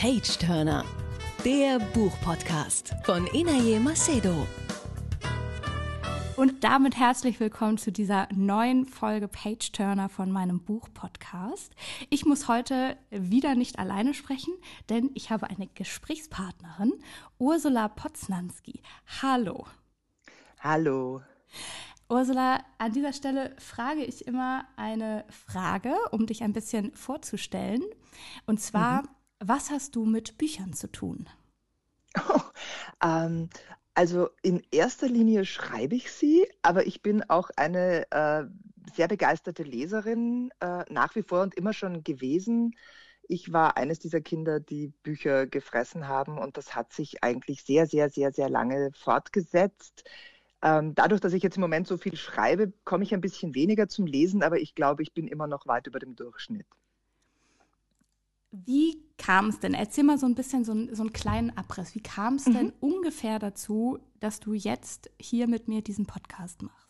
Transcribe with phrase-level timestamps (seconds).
[0.00, 0.84] Page Turner,
[1.44, 4.46] der Buchpodcast von Inaye Macedo.
[6.36, 11.74] Und damit herzlich willkommen zu dieser neuen Folge Page Turner von meinem Buchpodcast.
[12.10, 14.54] Ich muss heute wieder nicht alleine sprechen,
[14.88, 16.92] denn ich habe eine Gesprächspartnerin,
[17.38, 18.80] Ursula Poznanski.
[19.20, 19.66] Hallo.
[20.60, 21.22] Hallo.
[22.08, 27.82] Ursula, an dieser Stelle frage ich immer eine Frage, um dich ein bisschen vorzustellen.
[28.46, 29.08] Und zwar, mhm.
[29.40, 31.28] Was hast du mit Büchern zu tun?
[32.16, 32.40] Oh,
[33.02, 33.48] ähm,
[33.94, 38.44] also in erster Linie schreibe ich sie, aber ich bin auch eine äh,
[38.94, 42.76] sehr begeisterte Leserin äh, nach wie vor und immer schon gewesen.
[43.28, 47.86] Ich war eines dieser Kinder, die Bücher gefressen haben und das hat sich eigentlich sehr,
[47.86, 50.08] sehr, sehr, sehr lange fortgesetzt.
[50.62, 53.88] Ähm, dadurch, dass ich jetzt im Moment so viel schreibe, komme ich ein bisschen weniger
[53.88, 56.66] zum Lesen, aber ich glaube, ich bin immer noch weit über dem Durchschnitt.
[58.50, 59.74] Wie kam es denn?
[59.74, 61.94] Erzähl mal so ein bisschen so, ein, so einen kleinen Abriss.
[61.94, 62.54] Wie kam es mhm.
[62.54, 66.88] denn ungefähr dazu, dass du jetzt hier mit mir diesen Podcast machst?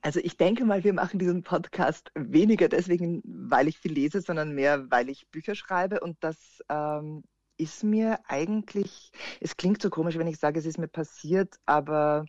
[0.00, 4.54] Also ich denke mal, wir machen diesen Podcast weniger deswegen, weil ich viel lese, sondern
[4.54, 6.00] mehr, weil ich Bücher schreibe.
[6.00, 6.36] Und das
[6.68, 7.24] ähm,
[7.56, 12.26] ist mir eigentlich, es klingt so komisch, wenn ich sage, es ist mir passiert, aber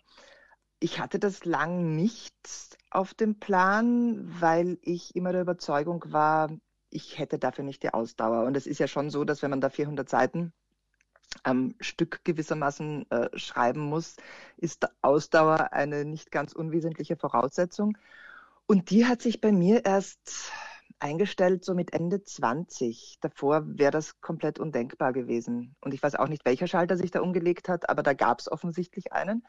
[0.80, 2.34] ich hatte das lang nicht
[2.90, 6.50] auf dem Plan, weil ich immer der Überzeugung war,
[6.90, 8.44] ich hätte dafür nicht die Ausdauer.
[8.44, 10.52] Und es ist ja schon so, dass wenn man da 400 Seiten
[11.42, 14.16] am Stück gewissermaßen äh, schreiben muss,
[14.56, 17.98] ist Ausdauer eine nicht ganz unwesentliche Voraussetzung.
[18.66, 20.50] Und die hat sich bei mir erst
[20.98, 23.18] eingestellt, so mit Ende 20.
[23.20, 25.76] Davor wäre das komplett undenkbar gewesen.
[25.80, 28.50] Und ich weiß auch nicht, welcher Schalter sich da umgelegt hat, aber da gab es
[28.50, 29.44] offensichtlich einen.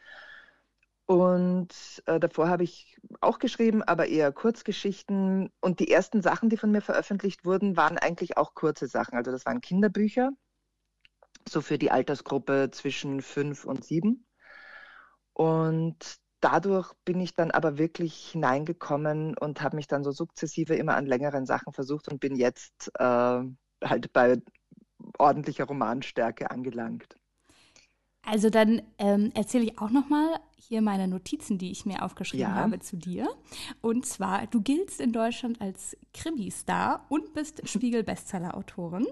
[1.08, 1.70] Und
[2.06, 5.50] äh, davor habe ich auch geschrieben, aber eher Kurzgeschichten.
[5.62, 9.18] Und die ersten Sachen, die von mir veröffentlicht wurden, waren eigentlich auch kurze Sachen.
[9.18, 10.32] Also das waren Kinderbücher,
[11.48, 14.28] so für die Altersgruppe zwischen fünf und sieben.
[15.32, 20.96] Und dadurch bin ich dann aber wirklich hineingekommen und habe mich dann so sukzessive immer
[20.96, 23.44] an längeren Sachen versucht und bin jetzt äh,
[23.82, 24.42] halt bei
[25.18, 27.16] ordentlicher Romanstärke angelangt.
[28.24, 32.50] Also dann ähm, erzähle ich auch noch mal hier meine Notizen, die ich mir aufgeschrieben
[32.50, 32.56] ja.
[32.56, 33.30] habe zu dir.
[33.82, 39.08] Und zwar, du giltst in Deutschland als Krimi-Star und bist Spiegel-Bestseller-Autorin.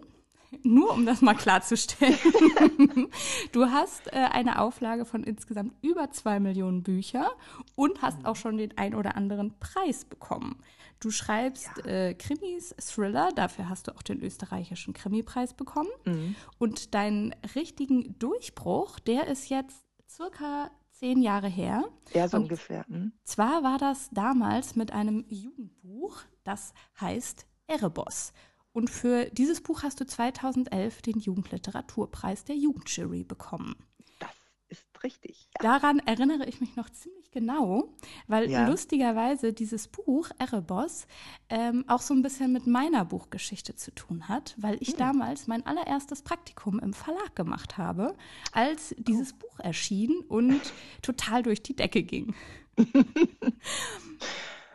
[0.64, 2.18] Nur um das mal klarzustellen.
[3.52, 7.30] du hast äh, eine Auflage von insgesamt über zwei Millionen Bücher
[7.76, 10.58] und hast auch schon den ein oder anderen Preis bekommen.
[11.00, 11.92] Du schreibst ja.
[11.92, 15.90] äh, Krimis, Thriller, dafür hast du auch den österreichischen Krimipreis bekommen.
[16.06, 16.36] Mhm.
[16.58, 21.84] Und deinen richtigen Durchbruch, der ist jetzt circa zehn Jahre her.
[22.14, 22.86] Ja, so und ungefähr.
[22.88, 23.14] Mhm.
[23.24, 28.34] Zwar war das damals mit einem Jugendbuch, das heißt Erebos.
[28.72, 33.76] Und für dieses Buch hast du 2011 den Jugendliteraturpreis der Jugendjury bekommen.
[34.20, 34.34] Das
[34.68, 35.48] ist richtig.
[35.62, 35.80] Ja.
[35.80, 37.94] Daran erinnere ich mich noch ziemlich genau,
[38.28, 38.66] weil ja.
[38.66, 41.06] lustigerweise dieses Buch Erebos
[41.50, 44.98] ähm, auch so ein bisschen mit meiner Buchgeschichte zu tun hat, weil ich hm.
[44.98, 48.16] damals mein allererstes Praktikum im Verlag gemacht habe,
[48.54, 49.40] als dieses oh.
[49.40, 50.62] Buch erschien und
[51.02, 52.34] total durch die Decke ging.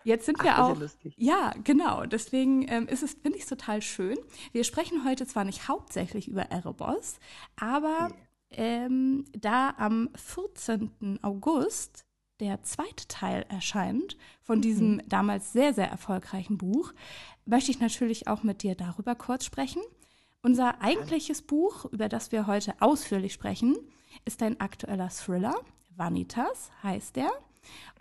[0.04, 0.76] Jetzt sind wir Ach, auch.
[1.16, 2.04] Ja, genau.
[2.04, 4.19] Deswegen ähm, ist es, finde ich, total schön.
[4.53, 7.19] Wir sprechen heute zwar nicht hauptsächlich über Erebos,
[7.56, 8.09] aber
[8.50, 8.56] nee.
[8.56, 11.20] ähm, da am 14.
[11.22, 12.06] August
[12.41, 14.62] der zweite Teil erscheint von mhm.
[14.62, 15.09] diesem mhm.
[15.09, 16.93] damals sehr, sehr erfolgreichen Buch,
[17.45, 19.83] möchte ich natürlich auch mit dir darüber kurz sprechen.
[20.43, 23.77] Unser eigentliches Buch, über das wir heute ausführlich sprechen,
[24.25, 25.55] ist ein aktueller Thriller.
[25.97, 27.31] Vanitas heißt er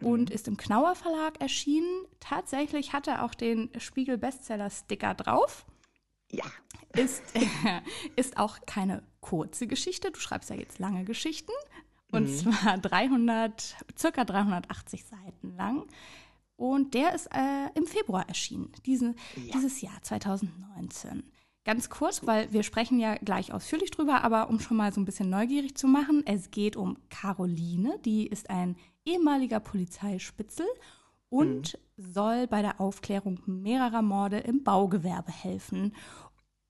[0.01, 0.35] und mhm.
[0.35, 2.05] ist im Knauer Verlag erschienen.
[2.21, 5.65] Tatsächlich hat er auch den Spiegel Bestseller Sticker drauf.
[6.31, 6.45] Ja.
[6.95, 7.45] Ist, äh,
[8.15, 10.11] ist auch keine kurze Geschichte.
[10.11, 11.51] Du schreibst ja jetzt lange Geschichten.
[12.11, 12.35] Und mhm.
[12.35, 15.85] zwar 300, circa 380 Seiten lang.
[16.55, 19.53] Und der ist äh, im Februar erschienen, diesen, ja.
[19.53, 21.23] dieses Jahr 2019.
[21.63, 25.05] Ganz kurz, weil wir sprechen ja gleich ausführlich drüber, aber um schon mal so ein
[25.05, 28.75] bisschen neugierig zu machen, es geht um Caroline, die ist ein
[29.05, 30.65] ehemaliger Polizeispitzel
[31.29, 32.03] und mhm.
[32.11, 35.95] soll bei der Aufklärung mehrerer Morde im Baugewerbe helfen.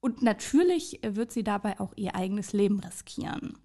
[0.00, 3.58] Und natürlich wird sie dabei auch ihr eigenes Leben riskieren.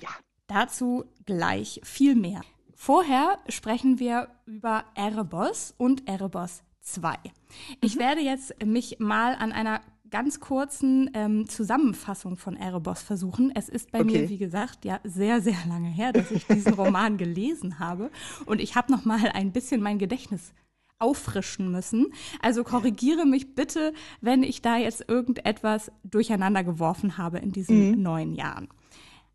[0.00, 0.10] Ja.
[0.52, 2.42] Dazu gleich viel mehr.
[2.74, 7.14] Vorher sprechen wir über Erebos und Erebos 2.
[7.80, 8.00] Ich mhm.
[8.00, 13.50] werde jetzt mich mal an einer ganz kurzen ähm, Zusammenfassung von Erebos versuchen.
[13.54, 14.22] Es ist bei okay.
[14.22, 18.10] mir, wie gesagt, ja sehr, sehr lange her, dass ich diesen Roman gelesen habe.
[18.44, 20.52] Und ich habe noch mal ein bisschen mein Gedächtnis
[20.98, 22.12] auffrischen müssen.
[22.42, 28.02] Also korrigiere mich bitte, wenn ich da jetzt irgendetwas durcheinander geworfen habe in diesen mhm.
[28.02, 28.68] neun Jahren.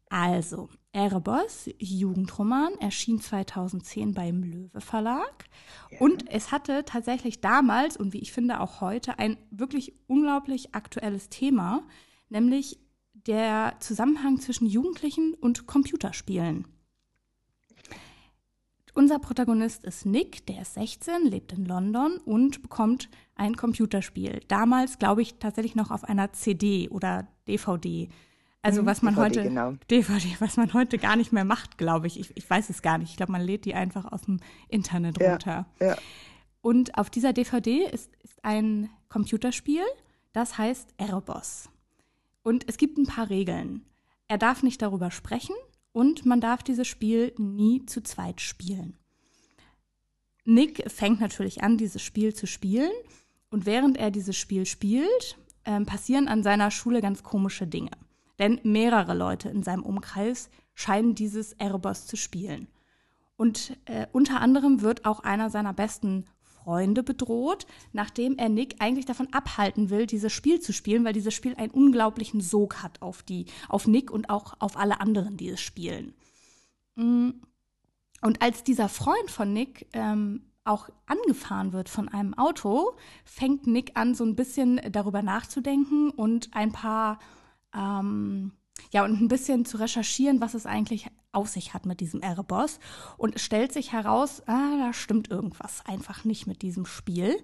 [0.10, 5.46] Also, Erebos, Jugendroman, erschien 2010 beim Löwe Verlag.
[5.92, 6.00] Ja.
[6.00, 11.30] Und es hatte tatsächlich damals und wie ich finde auch heute ein wirklich unglaublich aktuelles
[11.30, 11.84] Thema,
[12.30, 12.80] nämlich
[13.14, 16.68] der Zusammenhang zwischen Jugendlichen und Computerspielen.
[18.94, 24.40] Unser Protagonist ist Nick, der ist 16, lebt in London und bekommt ein Computerspiel.
[24.48, 28.10] Damals, glaube ich, tatsächlich noch auf einer CD oder DVD.
[28.68, 29.74] Also mhm, was man DVD, heute genau.
[29.90, 32.20] DVD, was man heute gar nicht mehr macht, glaube ich.
[32.20, 32.36] ich.
[32.36, 32.50] ich.
[32.50, 33.12] weiß es gar nicht.
[33.12, 35.66] Ich glaube, man lädt die einfach aus dem Internet runter.
[35.80, 35.98] Ja, ja.
[36.60, 39.84] Und auf dieser DVD ist, ist ein Computerspiel,
[40.34, 41.70] das heißt Erebos.
[42.44, 43.86] Und es gibt ein paar Regeln.
[44.28, 45.56] Er darf nicht darüber sprechen
[45.94, 48.98] und man darf dieses Spiel nie zu zweit spielen.
[50.44, 52.92] Nick fängt natürlich an, dieses Spiel zu spielen
[53.50, 57.92] und während er dieses Spiel spielt, äh, passieren an seiner Schule ganz komische Dinge.
[58.40, 62.68] Denn mehrere Leute in seinem Umkreis scheinen dieses Erebos zu spielen.
[63.36, 66.26] Und äh, unter anderem wird auch einer seiner besten
[66.68, 71.34] Freunde bedroht, nachdem er Nick eigentlich davon abhalten will, dieses Spiel zu spielen, weil dieses
[71.34, 75.50] Spiel einen unglaublichen Sog hat auf die, auf Nick und auch auf alle anderen, die
[75.50, 76.14] es spielen.
[76.96, 77.30] Mm.
[78.22, 83.92] Und als dieser Freund von Nick ähm, auch angefahren wird von einem Auto, fängt Nick
[83.96, 87.20] an, so ein bisschen darüber nachzudenken und ein paar
[87.78, 88.52] ähm,
[88.92, 92.80] ja, und ein bisschen zu recherchieren, was es eigentlich auf sich hat mit diesem Erebos.
[93.18, 97.38] Und es stellt sich heraus, ah, da stimmt irgendwas einfach nicht mit diesem Spiel.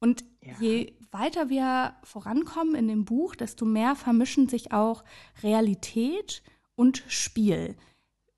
[0.00, 0.54] Und ja.
[0.60, 5.04] je weiter wir vorankommen in dem Buch, desto mehr vermischen sich auch
[5.42, 6.42] Realität
[6.74, 7.76] und Spiel.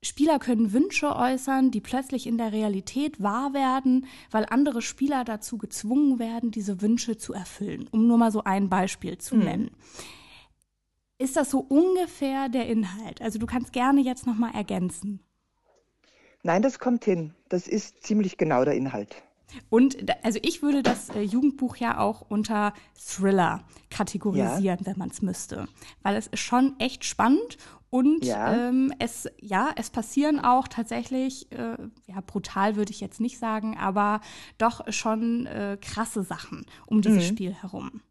[0.03, 5.57] Spieler können Wünsche äußern, die plötzlich in der Realität wahr werden, weil andere Spieler dazu
[5.57, 9.41] gezwungen werden, diese Wünsche zu erfüllen, um nur mal so ein Beispiel zu mhm.
[11.19, 13.21] Ist das so ungefähr der Inhalt?
[13.21, 15.19] Also du kannst gerne jetzt noch mal ergänzen.
[16.43, 17.33] Nein, das kommt hin.
[17.49, 19.23] Das ist ziemlich genau der Inhalt.
[19.69, 24.85] Und also ich würde das äh, Jugendbuch ja auch unter Thriller kategorisieren, ja.
[24.85, 25.67] wenn man es müsste,
[26.03, 27.57] weil es ist schon echt spannend
[27.89, 28.67] und ja.
[28.67, 31.77] Ähm, es ja es passieren auch tatsächlich äh,
[32.07, 34.19] ja brutal würde ich jetzt nicht sagen, aber
[34.57, 37.27] doch schon äh, krasse Sachen um dieses mhm.
[37.27, 38.01] Spiel herum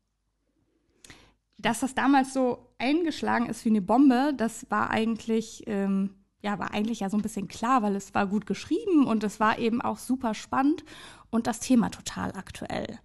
[1.67, 6.73] dass das damals so eingeschlagen ist wie eine Bombe, das war eigentlich, ähm, ja, war
[6.73, 9.83] eigentlich ja so ein bisschen klar, weil es war gut geschrieben und es war eben
[9.83, 10.85] auch super spannend
[11.29, 13.01] und das Thema total aktuell.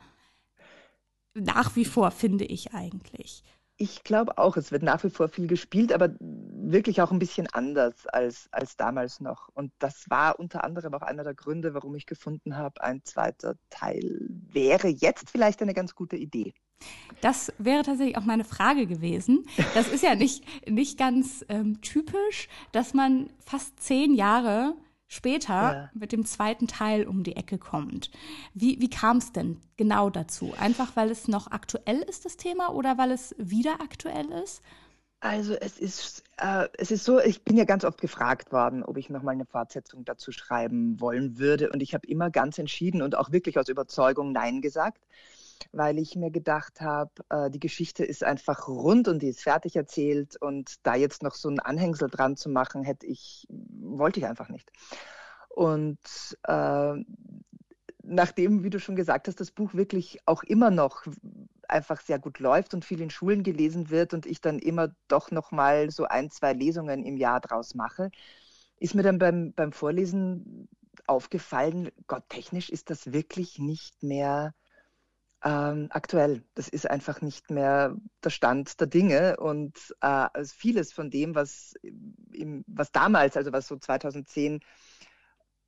[1.33, 3.43] Nach wie vor, finde ich eigentlich.
[3.77, 7.47] Ich glaube auch, es wird nach wie vor viel gespielt, aber wirklich auch ein bisschen
[7.47, 9.49] anders als, als damals noch.
[9.55, 13.55] Und das war unter anderem auch einer der Gründe, warum ich gefunden habe, ein zweiter
[13.71, 16.53] Teil wäre jetzt vielleicht eine ganz gute Idee.
[17.21, 19.45] Das wäre tatsächlich auch meine Frage gewesen.
[19.75, 24.75] Das ist ja nicht, nicht ganz ähm, typisch, dass man fast zehn Jahre
[25.07, 25.89] später ja.
[25.93, 28.11] mit dem zweiten Teil um die Ecke kommt.
[28.53, 30.53] Wie, wie kam es denn genau dazu?
[30.57, 34.61] Einfach weil es noch aktuell ist, das Thema, oder weil es wieder aktuell ist?
[35.19, 38.97] Also es ist, äh, es ist so, ich bin ja ganz oft gefragt worden, ob
[38.97, 41.69] ich nochmal eine Fortsetzung dazu schreiben wollen würde.
[41.69, 45.05] Und ich habe immer ganz entschieden und auch wirklich aus Überzeugung Nein gesagt
[45.71, 49.75] weil ich mir gedacht habe, äh, die Geschichte ist einfach rund und die ist fertig
[49.75, 54.25] erzählt und da jetzt noch so ein Anhängsel dran zu machen, hätte ich, wollte ich
[54.25, 54.71] einfach nicht.
[55.49, 55.99] Und
[56.43, 56.93] äh,
[58.03, 61.05] nachdem, wie du schon gesagt hast, das Buch wirklich auch immer noch
[61.67, 65.31] einfach sehr gut läuft und viel in Schulen gelesen wird und ich dann immer doch
[65.31, 68.11] noch mal so ein, zwei Lesungen im Jahr draus mache,
[68.79, 70.67] ist mir dann beim, beim Vorlesen
[71.07, 74.53] aufgefallen, Gott, technisch ist das wirklich nicht mehr
[75.43, 76.43] ähm, aktuell.
[76.53, 81.35] Das ist einfach nicht mehr der Stand der Dinge und äh, also vieles von dem,
[81.35, 81.73] was,
[82.31, 84.59] im, was damals, also was so 2010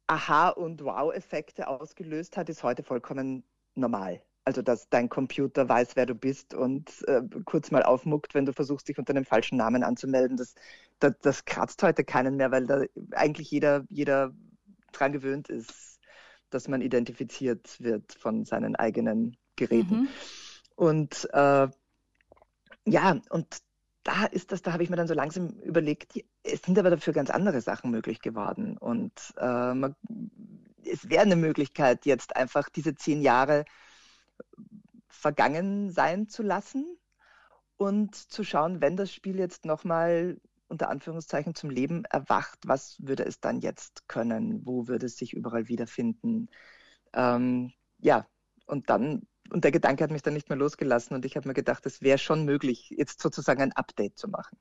[0.07, 3.43] Aha- und Wow-Effekte ausgelöst hat, ist heute vollkommen
[3.75, 4.21] normal.
[4.45, 8.51] Also, dass dein Computer weiß, wer du bist und äh, kurz mal aufmuckt, wenn du
[8.51, 10.35] versuchst, dich unter einem falschen Namen anzumelden.
[10.35, 10.55] Das,
[10.99, 14.33] das, das kratzt heute keinen mehr, weil da eigentlich jeder, jeder
[14.91, 15.99] dran gewöhnt ist,
[16.49, 20.01] dass man identifiziert wird von seinen eigenen Geräten.
[20.01, 20.07] Mhm.
[20.75, 21.67] Und äh,
[22.85, 23.57] ja, und
[24.03, 27.13] da ist das, da habe ich mir dann so langsam überlegt, es sind aber dafür
[27.13, 28.77] ganz andere Sachen möglich geworden.
[28.77, 29.95] Und äh, man,
[30.85, 33.63] es wäre eine Möglichkeit, jetzt einfach diese zehn Jahre
[35.07, 36.97] vergangen sein zu lassen
[37.77, 43.23] und zu schauen, wenn das Spiel jetzt nochmal unter Anführungszeichen zum Leben erwacht, was würde
[43.23, 44.65] es dann jetzt können?
[44.65, 46.49] Wo würde es sich überall wiederfinden?
[47.13, 48.27] Ähm, ja,
[48.65, 51.53] und dann, und der Gedanke hat mich dann nicht mehr losgelassen und ich habe mir
[51.53, 54.57] gedacht, es wäre schon möglich, jetzt sozusagen ein Update zu machen.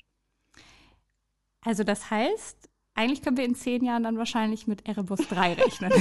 [1.65, 5.93] Also das heißt, eigentlich können wir in zehn Jahren dann wahrscheinlich mit Erebus 3 rechnen.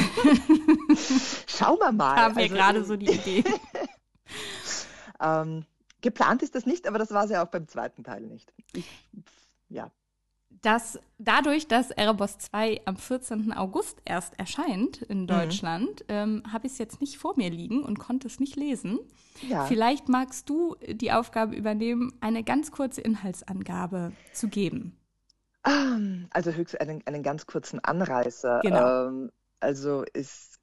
[1.47, 2.15] Schauen wir mal.
[2.15, 3.43] Haben wir also, gerade so die Idee.
[5.21, 5.65] ähm,
[6.01, 8.51] geplant ist das nicht, aber das war es ja auch beim zweiten Teil nicht.
[8.73, 8.89] Ich,
[9.69, 9.91] ja
[10.61, 13.53] dass dadurch, dass Erebos 2 am 14.
[13.53, 15.27] August erst erscheint in mhm.
[15.27, 16.05] Deutschland, mhm.
[16.09, 18.99] ähm, habe ich es jetzt nicht vor mir liegen und konnte es nicht lesen.
[19.47, 19.65] Ja.
[19.65, 24.97] Vielleicht magst du die Aufgabe übernehmen, eine ganz kurze Inhaltsangabe zu geben.
[25.63, 28.61] Also höchst einen, einen ganz kurzen Anreißer.
[28.63, 29.07] Genau.
[29.07, 30.59] Ähm, also es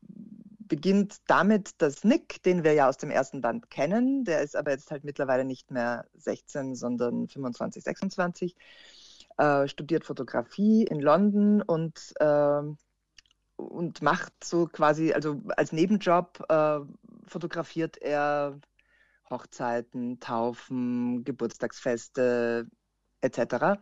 [0.68, 4.73] beginnt damit, dass Nick, den wir ja aus dem ersten Band kennen, der ist aber
[4.73, 8.57] jetzt halt mittlerweile nicht mehr 16, sondern 25, 26,
[9.38, 12.62] äh, studiert Fotografie in London und, äh,
[13.57, 16.80] und macht so quasi, also als Nebenjob äh,
[17.26, 18.59] fotografiert er
[19.30, 22.66] Hochzeiten, Taufen, Geburtstagsfeste
[23.21, 23.80] etc.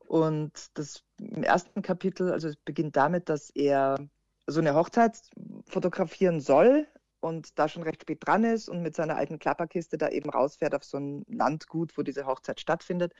[0.00, 3.98] Und das im ersten Kapitel, also es beginnt damit, dass er
[4.46, 5.20] so eine Hochzeit
[5.66, 6.86] fotografieren soll
[7.20, 10.74] und da schon recht spät dran ist und mit seiner alten Klapperkiste da eben rausfährt
[10.74, 13.12] auf so ein Landgut, wo diese Hochzeit stattfindet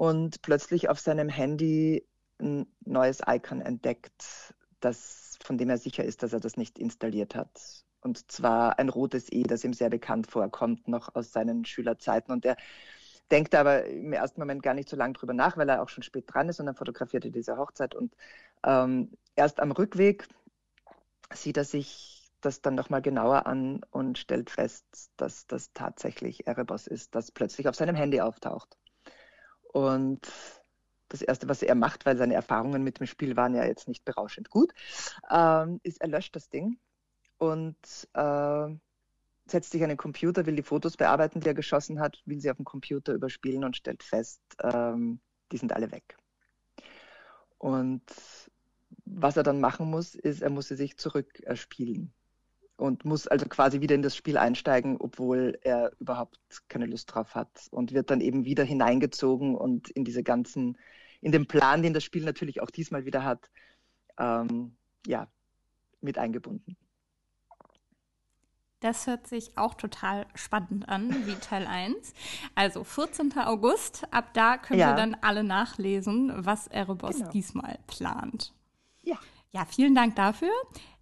[0.00, 2.08] und plötzlich auf seinem Handy
[2.40, 7.34] ein neues Icon entdeckt, das, von dem er sicher ist, dass er das nicht installiert
[7.34, 7.84] hat.
[8.00, 12.32] Und zwar ein rotes E, das ihm sehr bekannt vorkommt, noch aus seinen Schülerzeiten.
[12.32, 12.56] Und er
[13.30, 16.02] denkt aber im ersten Moment gar nicht so lange drüber nach, weil er auch schon
[16.02, 17.94] spät dran ist und dann fotografiert er diese Hochzeit.
[17.94, 18.14] Und
[18.64, 20.28] ähm, erst am Rückweg
[21.30, 26.86] sieht er sich das dann nochmal genauer an und stellt fest, dass das tatsächlich Erebos
[26.86, 28.79] ist, das plötzlich auf seinem Handy auftaucht.
[29.72, 30.20] Und
[31.08, 34.04] das Erste, was er macht, weil seine Erfahrungen mit dem Spiel waren ja jetzt nicht
[34.04, 34.72] berauschend gut,
[35.30, 36.78] ähm, ist, er löscht das Ding
[37.38, 37.76] und
[38.14, 38.68] äh,
[39.46, 42.50] setzt sich an den Computer, will die Fotos bearbeiten, die er geschossen hat, will sie
[42.50, 46.16] auf dem Computer überspielen und stellt fest, ähm, die sind alle weg.
[47.58, 48.02] Und
[49.04, 52.12] was er dann machen muss, ist, er muss sie sich zurückerspielen
[52.80, 57.34] und muss also quasi wieder in das Spiel einsteigen, obwohl er überhaupt keine Lust drauf
[57.34, 60.78] hat und wird dann eben wieder hineingezogen und in diese ganzen,
[61.20, 63.50] in den Plan, den das Spiel natürlich auch diesmal wieder hat,
[64.18, 65.28] ähm, ja,
[66.00, 66.76] mit eingebunden.
[68.80, 72.14] Das hört sich auch total spannend an, wie Teil 1.
[72.54, 73.36] Also 14.
[73.36, 74.92] August, ab da können ja.
[74.92, 77.30] wir dann alle nachlesen, was Erebos genau.
[77.30, 78.54] diesmal plant.
[79.02, 79.18] Ja.
[79.52, 80.52] Ja, vielen Dank dafür.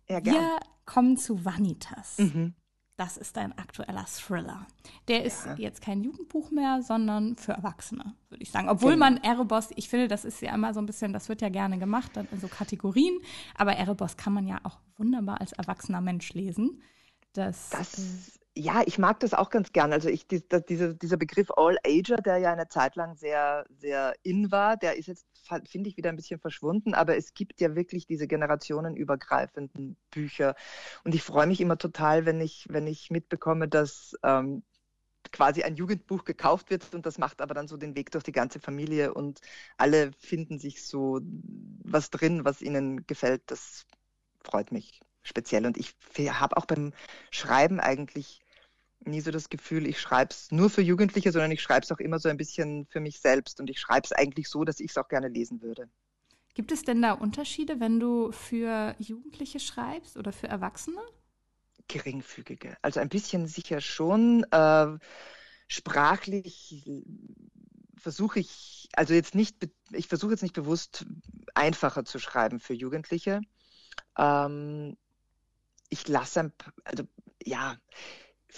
[0.09, 0.35] Ja, gern.
[0.35, 0.59] Wir
[0.89, 2.19] kommen zu Vanitas.
[2.19, 2.55] Mhm.
[2.97, 4.67] Das ist ein aktueller Thriller.
[5.07, 5.55] Der ist ja.
[5.55, 8.69] jetzt kein Jugendbuch mehr, sondern für Erwachsene, würde ich sagen.
[8.69, 9.05] Obwohl genau.
[9.05, 11.79] man Erebos, ich finde, das ist ja immer so ein bisschen, das wird ja gerne
[11.79, 13.21] gemacht, dann in so Kategorien.
[13.55, 16.83] Aber Erebos kann man ja auch wunderbar als erwachsener Mensch lesen.
[17.35, 19.93] Das, das ja, ich mag das auch ganz gern.
[19.93, 24.51] Also ich, die, diese, dieser Begriff All-Ager, der ja eine Zeit lang sehr, sehr in
[24.51, 25.27] war, der ist jetzt
[25.67, 26.93] finde ich, wieder ein bisschen verschwunden.
[26.95, 30.55] Aber es gibt ja wirklich diese generationenübergreifenden Bücher.
[31.05, 34.63] Und ich freue mich immer total, wenn ich, wenn ich mitbekomme, dass ähm,
[35.33, 38.33] quasi ein Jugendbuch gekauft wird und das macht aber dann so den Weg durch die
[38.33, 39.41] ganze Familie und
[39.77, 41.21] alle finden sich so
[41.85, 43.43] was drin, was ihnen gefällt.
[43.47, 43.87] Das
[44.43, 45.67] freut mich speziell.
[45.67, 46.93] Und ich habe auch beim
[47.31, 48.41] Schreiben eigentlich
[49.01, 51.99] nie so das Gefühl, ich schreibe es nur für Jugendliche, sondern ich schreibe es auch
[51.99, 53.61] immer so ein bisschen für mich selbst.
[53.61, 55.89] Und ich schreibe es eigentlich so, dass ich es auch gerne lesen würde.
[56.55, 61.01] Gibt es denn da Unterschiede, wenn du für Jugendliche schreibst oder für Erwachsene?
[61.87, 62.77] Geringfügige.
[62.83, 64.45] Also ein bisschen sicher schon.
[64.51, 64.99] Äh,
[65.69, 66.85] sprachlich
[67.97, 69.57] versuche ich, also jetzt nicht,
[69.93, 71.07] ich versuche jetzt nicht bewusst
[71.55, 73.41] einfacher zu schreiben für Jugendliche.
[74.17, 74.97] Ähm,
[75.91, 76.53] ich lasse,
[76.85, 77.05] also
[77.45, 77.77] ja,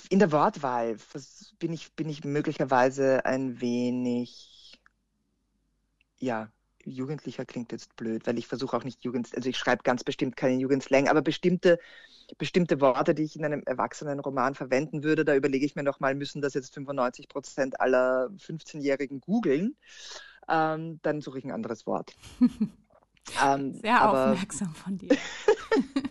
[0.09, 0.97] in der Wortwahl
[1.59, 4.81] bin ich, bin ich möglicherweise ein wenig,
[6.19, 6.51] ja,
[6.85, 10.37] Jugendlicher klingt jetzt blöd, weil ich versuche auch nicht Jugend, also ich schreibe ganz bestimmt
[10.37, 11.79] keine Jugendslang, aber bestimmte,
[12.39, 16.41] bestimmte Worte, die ich in einem Erwachsenenroman verwenden würde, da überlege ich mir nochmal, müssen
[16.41, 19.77] das jetzt 95 Prozent aller 15-Jährigen googeln?
[20.49, 22.15] Ähm, dann suche ich ein anderes Wort.
[23.45, 25.17] ähm, Sehr aufmerksam von dir.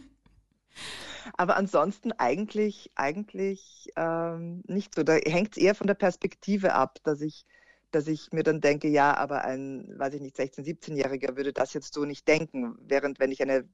[1.39, 5.03] Aber ansonsten eigentlich, eigentlich ähm, nicht so.
[5.03, 7.45] Da hängt es eher von der Perspektive ab, dass ich,
[7.91, 11.73] dass ich mir dann denke, ja, aber ein, weiß ich nicht, 16-, 17-Jähriger würde das
[11.73, 12.75] jetzt so nicht denken.
[12.81, 13.69] Während wenn ich eine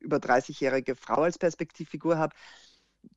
[0.00, 2.34] über 30-jährige Frau als Perspektivfigur habe,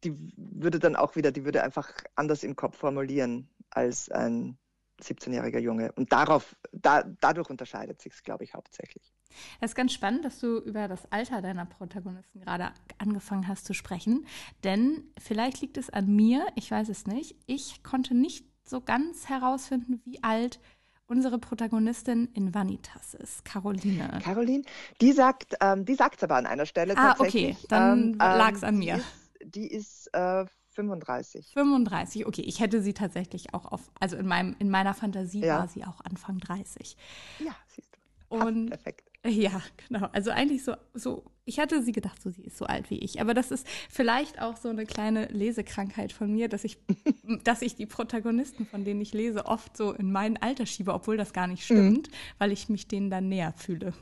[0.03, 4.57] die würde dann auch wieder, die würde einfach anders im Kopf formulieren als ein
[5.01, 5.93] 17-jähriger Junge.
[5.93, 9.13] Und darauf, da, dadurch unterscheidet sich es, glaube ich, hauptsächlich.
[9.59, 13.73] Es ist ganz spannend, dass du über das Alter deiner Protagonisten gerade angefangen hast zu
[13.73, 14.25] sprechen,
[14.63, 17.35] denn vielleicht liegt es an mir, ich weiß es nicht.
[17.45, 20.59] Ich konnte nicht so ganz herausfinden, wie alt
[21.07, 24.19] unsere Protagonistin in Vanitas ist, Caroline.
[24.23, 24.63] Caroline,
[25.01, 27.57] die sagt, ähm, die sagt es aber an einer Stelle ah, tatsächlich.
[27.57, 28.95] okay, dann ähm, lag es an mir.
[28.95, 31.51] Die ist, die ist äh, 35.
[31.53, 32.41] 35, okay.
[32.41, 35.59] Ich hätte sie tatsächlich auch auf, also in, meinem, in meiner Fantasie ja.
[35.59, 36.97] war sie auch Anfang 30.
[37.39, 37.89] Ja, siehst
[38.29, 38.35] du.
[38.35, 39.11] Und, perfekt.
[39.25, 40.09] Ja, genau.
[40.11, 43.21] Also eigentlich so, so, ich hatte sie gedacht, so sie ist so alt wie ich.
[43.21, 46.77] Aber das ist vielleicht auch so eine kleine Lesekrankheit von mir, dass ich,
[47.43, 51.15] dass ich die Protagonisten, von denen ich lese, oft so in mein Alter schiebe, obwohl
[51.15, 52.13] das gar nicht stimmt, mhm.
[52.37, 53.93] weil ich mich denen dann näher fühle.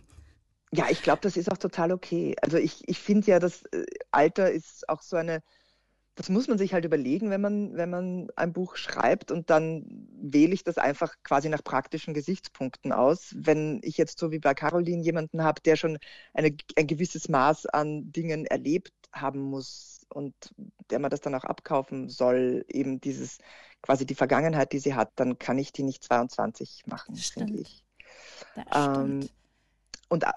[0.74, 2.36] Ja, ich glaube, das ist auch total okay.
[2.42, 5.44] Also ich, ich finde ja, das äh, Alter ist auch so eine
[6.16, 9.86] das muss man sich halt überlegen, wenn man, wenn man ein Buch schreibt und dann
[10.12, 13.34] wähle ich das einfach quasi nach praktischen Gesichtspunkten aus.
[13.38, 15.98] Wenn ich jetzt so wie bei Caroline jemanden habe, der schon
[16.34, 20.34] eine, ein gewisses Maß an Dingen erlebt haben muss und
[20.90, 23.38] der man das dann auch abkaufen soll, eben dieses
[23.82, 27.86] quasi die Vergangenheit, die sie hat, dann kann ich die nicht 22 machen, finde ich.
[28.76, 29.30] Ähm,
[30.12, 30.32] und äh,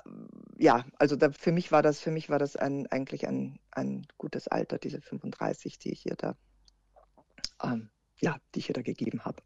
[0.56, 4.06] ja, also da, für mich war das, für mich war das ein, eigentlich ein, ein
[4.18, 6.36] gutes Alter, diese 35, die ich ihr da,
[7.60, 7.90] ähm,
[8.20, 9.42] ja, die ich ihr da gegeben habe.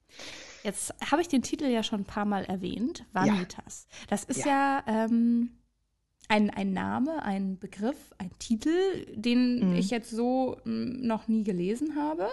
[0.64, 3.86] Jetzt habe ich den Titel ja schon ein paar Mal erwähnt, Vanitas.
[3.88, 4.06] Ja.
[4.10, 5.57] Das ist ja, ja ähm,
[6.28, 8.70] ein, ein Name, ein Begriff, ein Titel,
[9.14, 9.76] den mhm.
[9.76, 12.28] ich jetzt so m, noch nie gelesen habe.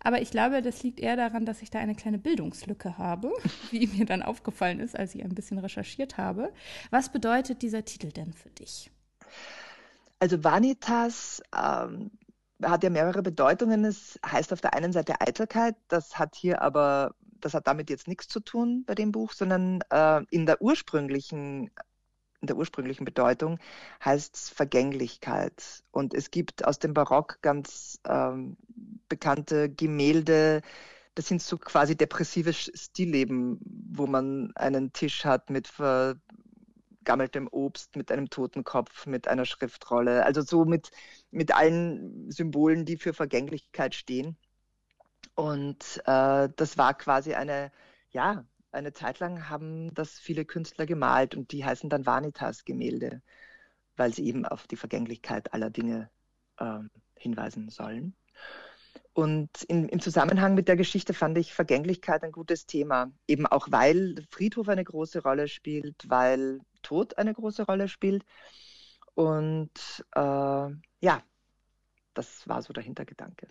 [0.00, 3.32] Aber ich glaube, das liegt eher daran, dass ich da eine kleine Bildungslücke habe,
[3.70, 6.52] wie mir dann aufgefallen ist, als ich ein bisschen recherchiert habe.
[6.90, 8.90] Was bedeutet dieser Titel denn für dich?
[10.18, 12.10] Also Vanitas ähm,
[12.62, 13.84] hat ja mehrere Bedeutungen.
[13.84, 18.08] Es heißt auf der einen Seite Eitelkeit, das hat hier aber das hat damit jetzt
[18.08, 21.70] nichts zu tun bei dem Buch, sondern äh, in der ursprünglichen
[22.40, 23.58] in der ursprünglichen Bedeutung
[24.04, 25.82] heißt es Vergänglichkeit.
[25.90, 28.56] Und es gibt aus dem Barock ganz ähm,
[29.08, 30.62] bekannte Gemälde,
[31.16, 33.58] das sind so quasi depressive Stillleben,
[33.90, 40.26] wo man einen Tisch hat mit vergammeltem Obst, mit einem toten Kopf, mit einer Schriftrolle,
[40.26, 40.90] also so mit,
[41.30, 44.36] mit allen Symbolen, die für Vergänglichkeit stehen.
[45.34, 47.72] Und äh, das war quasi eine,
[48.10, 48.44] ja,
[48.76, 53.22] eine Zeit lang haben das viele Künstler gemalt und die heißen dann Vanitas-Gemälde,
[53.96, 56.10] weil sie eben auf die Vergänglichkeit aller Dinge
[56.58, 56.80] äh,
[57.16, 58.14] hinweisen sollen.
[59.12, 63.68] Und in, im Zusammenhang mit der Geschichte fand ich Vergänglichkeit ein gutes Thema, eben auch
[63.70, 68.24] weil Friedhof eine große Rolle spielt, weil Tod eine große Rolle spielt.
[69.14, 69.70] Und
[70.14, 71.22] äh, ja,
[72.12, 73.48] das war so der Hintergedanke.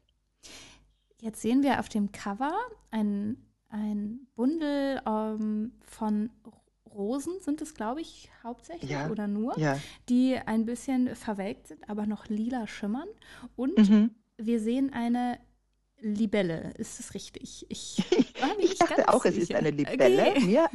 [1.19, 2.53] Jetzt sehen wir auf dem Cover
[2.91, 6.29] einen ein Bundel ähm, von
[6.89, 9.77] Rosen sind es, glaube ich, hauptsächlich ja, oder nur, ja.
[10.07, 13.09] die ein bisschen verwelkt sind, aber noch lila schimmern.
[13.57, 14.11] Und mhm.
[14.37, 15.39] wir sehen eine
[15.99, 16.71] Libelle.
[16.77, 17.65] Ist das richtig?
[17.67, 17.97] Ich,
[18.59, 19.35] ich dachte auch, sicher.
[19.35, 20.27] es ist eine Libelle.
[20.27, 20.39] Okay.
[20.45, 20.69] Mir,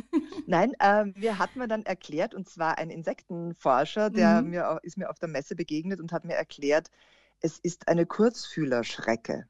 [0.47, 4.51] nein, äh, mir hat man dann erklärt, und zwar ein Insektenforscher, der mhm.
[4.51, 6.91] mir ist mir auf der Messe begegnet und hat mir erklärt,
[7.41, 9.47] es ist eine Kurzfühlerschrecke.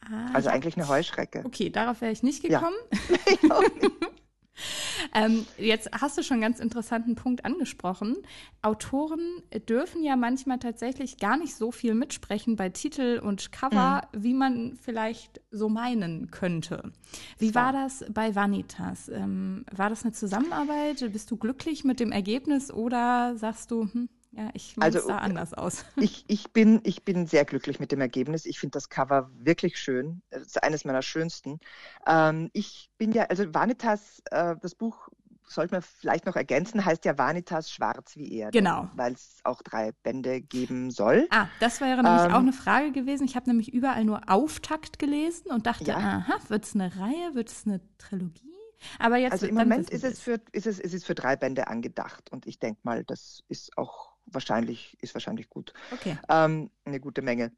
[0.00, 1.42] Ah, also eigentlich eine Heuschrecke.
[1.44, 2.76] Okay, darauf wäre ich nicht gekommen.
[3.42, 3.60] Ja.
[5.14, 8.16] ähm, jetzt hast du schon einen ganz interessanten Punkt angesprochen.
[8.62, 14.22] Autoren dürfen ja manchmal tatsächlich gar nicht so viel mitsprechen bei Titel und Cover, mhm.
[14.22, 16.92] wie man vielleicht so meinen könnte.
[17.38, 19.08] Wie war das bei Vanitas?
[19.08, 21.12] Ähm, war das eine Zusammenarbeit?
[21.12, 25.54] Bist du glücklich mit dem Ergebnis oder sagst du, hm, ja, ich also, sah anders
[25.54, 25.84] aus.
[25.96, 28.44] Ich, ich, bin, ich bin sehr glücklich mit dem Ergebnis.
[28.44, 30.20] Ich finde das Cover wirklich schön.
[30.28, 31.58] Es ist eines meiner schönsten.
[32.06, 35.08] Ähm, ich bin ja, also Vanitas, äh, das Buch
[35.48, 38.58] sollte man vielleicht noch ergänzen, heißt ja Vanitas schwarz wie Erde.
[38.58, 38.90] Genau.
[38.94, 41.28] Weil es auch drei Bände geben soll.
[41.30, 43.24] Ah, das wäre nämlich ähm, auch eine Frage gewesen.
[43.24, 45.96] Ich habe nämlich überall nur Auftakt gelesen und dachte, ja.
[45.96, 48.52] aha, wird es eine Reihe, wird es eine Trilogie?
[48.98, 51.68] Aber jetzt, also im Moment ist es, für, ist, es, ist es für drei Bände
[51.68, 55.72] angedacht und ich denke mal, das ist auch wahrscheinlich, ist wahrscheinlich gut.
[55.92, 56.18] Okay.
[56.28, 57.52] Ähm, eine gute Menge.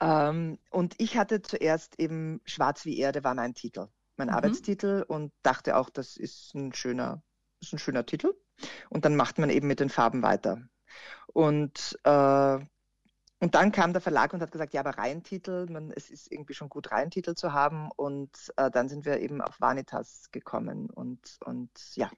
[0.00, 4.34] Ähm, und ich hatte zuerst eben Schwarz wie Erde war mein Titel, mein mhm.
[4.34, 7.22] Arbeitstitel und dachte auch, das ist ein schöner,
[7.60, 8.34] ist ein schöner Titel.
[8.88, 10.62] Und dann macht man eben mit den Farben weiter.
[11.26, 12.58] Und äh,
[13.44, 16.54] und dann kam der Verlag und hat gesagt, ja, aber Reihentitel, man, es ist irgendwie
[16.54, 17.90] schon gut, Reihentitel zu haben.
[17.94, 20.88] Und äh, dann sind wir eben auf Vanitas gekommen.
[20.88, 22.10] Und, und ja,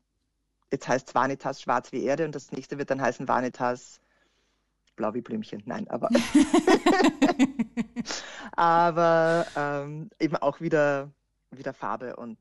[0.70, 4.00] jetzt heißt Vanitas schwarz wie Erde und das nächste wird dann heißen Vanitas
[4.96, 5.62] blau wie Blümchen.
[5.66, 6.08] Nein, aber,
[8.52, 11.12] aber ähm, eben auch wieder,
[11.50, 12.38] wieder Farbe und,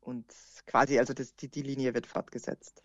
[0.00, 0.26] und
[0.66, 2.82] quasi, also das, die, die Linie wird fortgesetzt.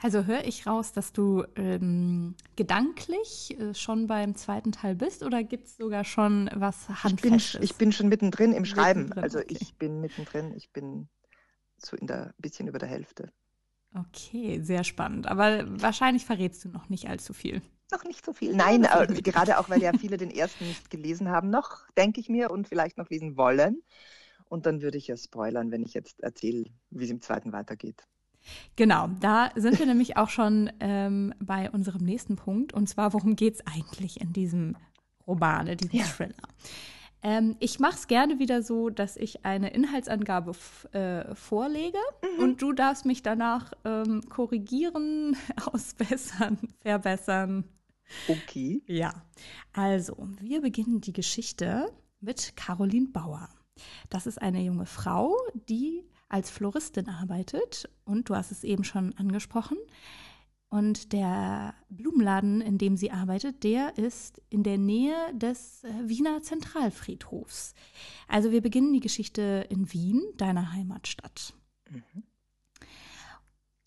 [0.00, 5.42] Also höre ich raus, dass du ähm, gedanklich äh, schon beim zweiten Teil bist oder
[5.42, 7.46] gibt es sogar schon was Handfestes?
[7.46, 9.00] Ich bin, ich bin schon mittendrin im Schreiben.
[9.00, 9.56] Mittendrin, also okay.
[9.58, 11.08] ich bin mittendrin, ich bin
[11.78, 13.32] so in der bisschen über der Hälfte.
[13.94, 15.26] Okay, sehr spannend.
[15.26, 17.62] Aber wahrscheinlich verrätst du noch nicht allzu viel.
[17.90, 18.54] Noch nicht so viel.
[18.54, 22.28] Nein, äh, gerade auch, weil ja viele den ersten nicht gelesen haben, noch, denke ich
[22.28, 23.82] mir, und vielleicht noch lesen wollen.
[24.48, 28.04] Und dann würde ich ja spoilern, wenn ich jetzt erzähle, wie es im zweiten weitergeht.
[28.76, 32.72] Genau, da sind wir nämlich auch schon ähm, bei unserem nächsten Punkt.
[32.72, 34.76] Und zwar, worum geht es eigentlich in diesem
[35.26, 36.06] Roman, in diesem ja.
[36.06, 36.34] Thriller?
[37.22, 40.52] Ähm, ich mache es gerne wieder so, dass ich eine Inhaltsangabe
[40.92, 42.42] äh, vorlege mhm.
[42.42, 47.64] und du darfst mich danach ähm, korrigieren, ausbessern, verbessern.
[48.28, 48.82] Okay.
[48.86, 49.12] Ja,
[49.72, 53.48] also wir beginnen die Geschichte mit Caroline Bauer.
[54.10, 59.14] Das ist eine junge Frau, die als Floristin arbeitet und du hast es eben schon
[59.16, 59.78] angesprochen.
[60.70, 66.42] Und der Blumenladen, in dem sie arbeitet, der ist in der Nähe des äh, Wiener
[66.42, 67.74] Zentralfriedhofs.
[68.26, 71.54] Also wir beginnen die Geschichte in Wien, deiner Heimatstadt.
[71.88, 72.24] Mhm.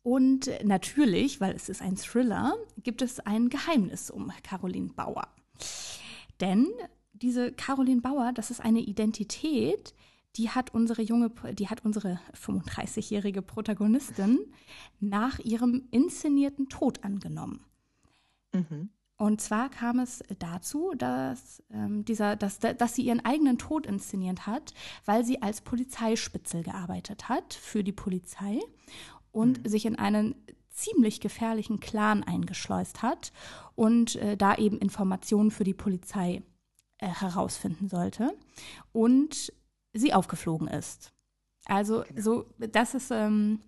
[0.04, 5.28] Und natürlich, weil es ist ein Thriller, gibt es ein Geheimnis um Caroline Bauer.
[6.40, 6.68] Denn
[7.14, 9.94] diese Caroline Bauer, das ist eine Identität,
[10.38, 14.40] die hat unsere junge, die hat unsere 35-jährige Protagonistin
[15.00, 17.66] nach ihrem inszenierten Tod angenommen.
[18.54, 18.90] Mhm.
[19.18, 24.48] Und zwar kam es dazu, dass, ähm, dieser, dass, dass sie ihren eigenen Tod inszeniert
[24.48, 24.74] hat,
[25.06, 28.60] weil sie als Polizeispitzel gearbeitet hat für die Polizei
[29.32, 29.70] und mhm.
[29.70, 30.34] sich in einen
[30.72, 33.32] ziemlich gefährlichen Clan eingeschleust hat
[33.76, 36.42] und äh, da eben Informationen für die Polizei
[36.98, 38.34] äh, herausfinden sollte.
[38.92, 39.54] Und
[39.94, 41.12] sie aufgeflogen ist.
[41.66, 42.22] Also genau.
[42.22, 43.60] so, das ist, ähm,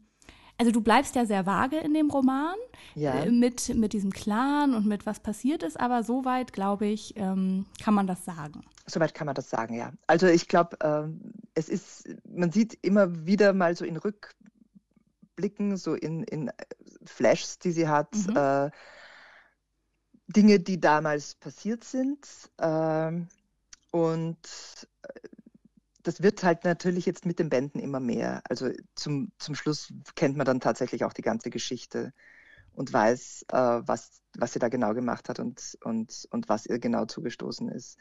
[0.58, 2.56] also du bleibst ja sehr vage in dem Roman
[2.96, 3.24] ja.
[3.24, 7.66] äh, mit, mit diesem Clan und mit was passiert ist, aber soweit, glaube ich, ähm,
[7.84, 8.64] kann man das sagen.
[8.86, 9.92] Soweit kann man das sagen, ja.
[10.08, 15.96] Also ich glaube, ähm, es ist, man sieht immer wieder mal so in Rückblicken, so
[15.96, 16.52] in, in
[17.06, 18.36] Flashs, die sie hat, mhm.
[18.36, 18.72] äh,
[20.28, 22.28] Dinge, die damals passiert sind.
[22.60, 23.28] Ähm,
[23.92, 24.38] und
[25.04, 25.20] äh,
[26.04, 28.42] das wird halt natürlich jetzt mit den Bänden immer mehr.
[28.50, 32.14] Also zum, zum Schluss kennt man dann tatsächlich auch die ganze Geschichte
[32.74, 36.80] und weiß, äh, was, was sie da genau gemacht hat und, und, und was ihr
[36.80, 37.98] genau zugestoßen ist.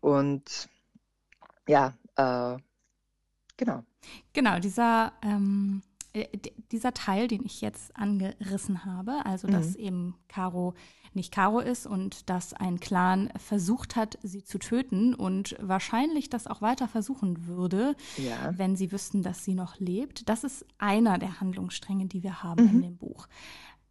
[0.00, 0.68] Und
[1.68, 2.56] ja, äh,
[3.56, 3.84] genau.
[4.32, 5.89] Genau, dieser ähm, äh,
[6.72, 9.84] dieser Teil, den ich jetzt angerissen habe, also dass mhm.
[9.84, 10.74] eben Caro
[11.12, 16.46] nicht Caro ist und dass ein Clan versucht hat, sie zu töten und wahrscheinlich das
[16.46, 18.52] auch weiter versuchen würde, ja.
[18.56, 20.28] wenn sie wüssten, dass sie noch lebt.
[20.28, 22.70] Das ist einer der Handlungsstränge, die wir haben mhm.
[22.70, 23.26] in dem Buch.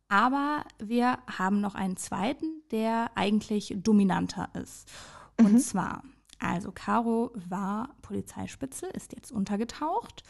[0.07, 4.89] Aber wir haben noch einen zweiten, der eigentlich dominanter ist.
[5.37, 5.59] Und mhm.
[5.59, 6.03] zwar,
[6.39, 10.23] also Caro war Polizeispitze, ist jetzt untergetaucht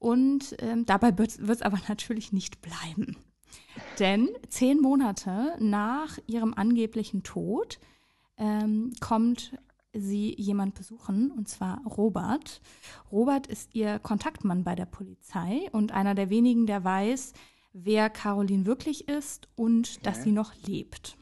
[0.00, 3.16] und ähm, dabei wird es aber natürlich nicht bleiben.
[4.00, 7.78] Denn zehn Monate nach ihrem angeblichen Tod
[8.36, 9.52] ähm, kommt
[9.92, 12.60] sie jemand besuchen, und zwar Robert.
[13.12, 17.32] Robert ist ihr Kontaktmann bei der Polizei und einer der wenigen, der weiß,
[17.72, 20.00] wer Caroline wirklich ist und okay.
[20.02, 21.16] dass sie noch lebt.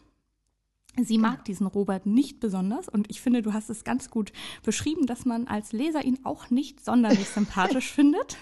[0.97, 1.31] Sie genau.
[1.31, 5.25] mag diesen Robert nicht besonders und ich finde, du hast es ganz gut beschrieben, dass
[5.25, 8.37] man als Leser ihn auch nicht sonderlich sympathisch findet.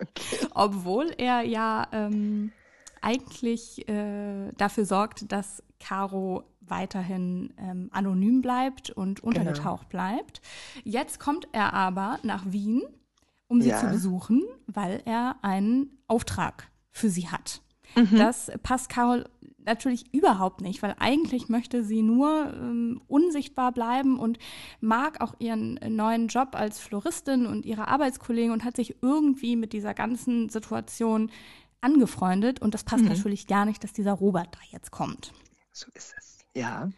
[0.00, 0.48] Okay.
[0.54, 2.52] Obwohl er ja ähm,
[3.00, 10.02] eigentlich äh, dafür sorgt, dass Caro weiterhin ähm, anonym bleibt und untergetaucht genau.
[10.02, 10.40] bleibt.
[10.82, 12.82] Jetzt kommt er aber nach Wien,
[13.48, 13.78] um sie ja.
[13.78, 17.60] zu besuchen, weil er einen Auftrag für sie hat.
[17.96, 18.16] Mhm.
[18.16, 19.26] Das passt Carol
[19.64, 24.38] natürlich überhaupt nicht, weil eigentlich möchte sie nur ähm, unsichtbar bleiben und
[24.80, 29.72] mag auch ihren neuen Job als Floristin und ihre Arbeitskollegen und hat sich irgendwie mit
[29.72, 31.30] dieser ganzen Situation
[31.80, 32.60] angefreundet.
[32.60, 33.10] Und das passt mhm.
[33.10, 35.32] natürlich gar nicht, dass dieser Robert da jetzt kommt.
[35.72, 36.90] So ist es, ja.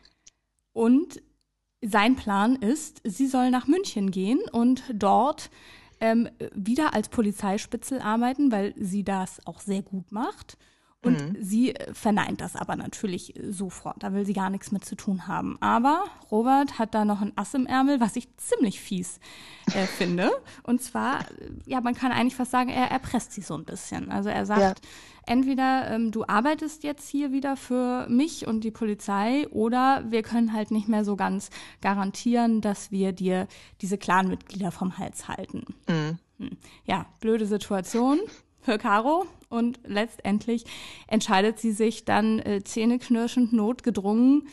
[0.72, 1.22] Und
[1.82, 5.50] sein Plan ist, sie soll nach München gehen und dort
[6.00, 10.58] ähm, wieder als Polizeispitzel arbeiten, weil sie das auch sehr gut macht.
[11.06, 11.36] Und mhm.
[11.40, 14.02] sie verneint das aber natürlich sofort.
[14.02, 15.56] Da will sie gar nichts mit zu tun haben.
[15.60, 19.20] Aber Robert hat da noch ein Ass im Ärmel, was ich ziemlich fies
[19.74, 20.30] äh, finde.
[20.62, 21.24] Und zwar,
[21.64, 24.10] ja, man kann eigentlich fast sagen, er erpresst sie so ein bisschen.
[24.10, 24.90] Also er sagt, ja.
[25.26, 30.52] entweder ähm, du arbeitest jetzt hier wieder für mich und die Polizei oder wir können
[30.52, 33.46] halt nicht mehr so ganz garantieren, dass wir dir
[33.80, 35.64] diese Clanmitglieder vom Hals halten.
[35.88, 36.18] Mhm.
[36.38, 36.56] Hm.
[36.84, 38.18] Ja, blöde Situation
[38.60, 40.64] für Caro und letztendlich
[41.06, 44.48] entscheidet sie sich dann äh, zähneknirschend notgedrungen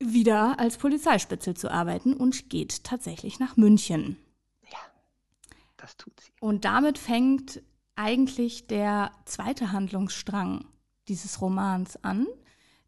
[0.00, 4.16] wieder als Polizeispitzel zu arbeiten und geht tatsächlich nach München.
[4.70, 4.78] Ja,
[5.76, 6.30] das tut sie.
[6.40, 7.62] Und damit fängt
[7.96, 10.64] eigentlich der zweite Handlungsstrang
[11.08, 12.26] dieses Romans an,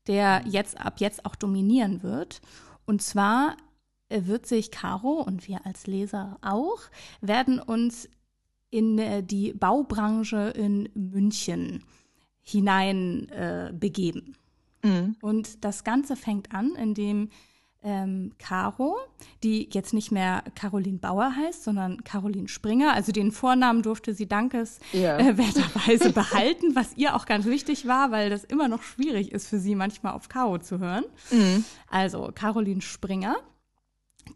[0.07, 2.41] der jetzt ab jetzt auch dominieren wird.
[2.87, 3.57] Und zwar
[4.09, 6.79] wird sich Caro und wir als Leser auch,
[7.21, 8.09] werden uns
[8.71, 11.85] in äh, die Baubranche in München
[12.43, 14.37] hinein äh, begeben.
[14.83, 15.17] Mhm.
[15.21, 17.29] Und das Ganze fängt an, indem
[17.83, 18.99] ähm, Caro,
[19.43, 22.93] die jetzt nicht mehr Caroline Bauer heißt, sondern Caroline Springer.
[22.93, 26.11] Also den Vornamen durfte sie dankeswerterweise ja.
[26.11, 29.59] äh, behalten, was ihr auch ganz wichtig war, weil das immer noch schwierig ist für
[29.59, 31.05] sie manchmal auf Caro zu hören.
[31.31, 31.65] Mhm.
[31.89, 33.37] Also Caroline Springer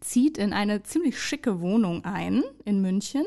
[0.01, 3.25] zieht in eine ziemlich schicke Wohnung ein in München.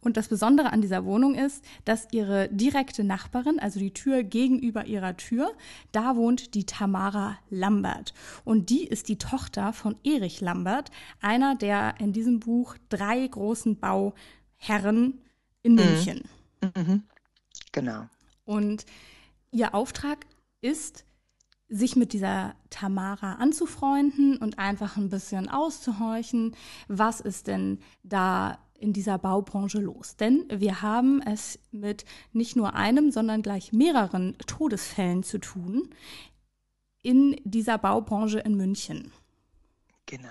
[0.00, 4.86] Und das Besondere an dieser Wohnung ist, dass ihre direkte Nachbarin, also die Tür gegenüber
[4.86, 5.52] ihrer Tür,
[5.92, 8.14] da wohnt die Tamara Lambert.
[8.44, 13.78] Und die ist die Tochter von Erich Lambert, einer der in diesem Buch drei großen
[13.78, 15.20] Bauherren
[15.62, 15.78] in mhm.
[15.78, 16.22] München.
[16.76, 17.02] Mhm.
[17.72, 18.06] Genau.
[18.44, 18.84] Und
[19.52, 20.26] ihr Auftrag
[20.60, 21.04] ist,
[21.70, 26.56] sich mit dieser Tamara anzufreunden und einfach ein bisschen auszuhorchen,
[26.88, 30.16] was ist denn da in dieser Baubranche los?
[30.16, 35.90] Denn wir haben es mit nicht nur einem, sondern gleich mehreren Todesfällen zu tun
[37.02, 39.12] in dieser Baubranche in München.
[40.06, 40.28] Genau.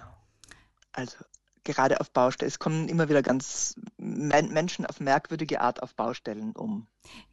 [0.91, 1.17] Also
[1.73, 2.47] gerade auf Baustellen.
[2.47, 6.88] Es kommen immer wieder ganz Menschen auf merkwürdige Art auf Baustellen um.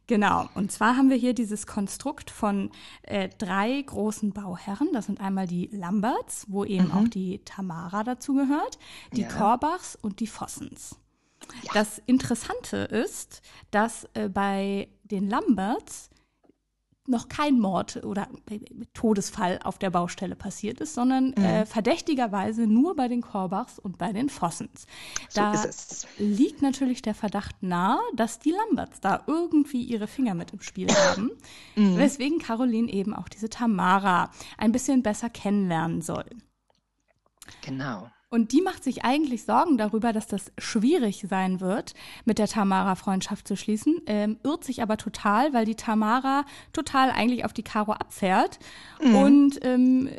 [0.07, 0.49] Genau.
[0.55, 2.71] Und zwar haben wir hier dieses Konstrukt von
[3.03, 4.89] äh, drei großen Bauherren.
[4.93, 6.91] Das sind einmal die Lamberts, wo eben mhm.
[6.91, 8.79] auch die Tamara dazu gehört,
[9.13, 9.27] die ja.
[9.27, 10.97] Korbachs und die Vossens.
[11.63, 11.71] Ja.
[11.73, 16.09] Das Interessante ist, dass äh, bei den Lamberts
[17.07, 18.27] noch kein Mord oder
[18.93, 21.43] Todesfall auf der Baustelle passiert ist, sondern mhm.
[21.43, 24.85] äh, verdächtigerweise nur bei den Korbachs und bei den Vossens.
[25.33, 30.51] Da so liegt natürlich der Verdacht nahe, dass die Lamberts da irgendwie ihre Finger mit
[30.51, 31.31] im Spiel haben,
[31.75, 31.97] mhm.
[31.97, 36.25] weswegen Caroline eben auch diese Tamara ein bisschen besser kennenlernen soll.
[37.61, 38.09] Genau.
[38.29, 41.93] Und die macht sich eigentlich Sorgen darüber, dass das schwierig sein wird,
[42.25, 47.11] mit der Tamara Freundschaft zu schließen, ähm, irrt sich aber total, weil die Tamara total
[47.11, 48.59] eigentlich auf die Caro abfährt
[49.01, 49.15] mhm.
[49.15, 50.09] und ähm,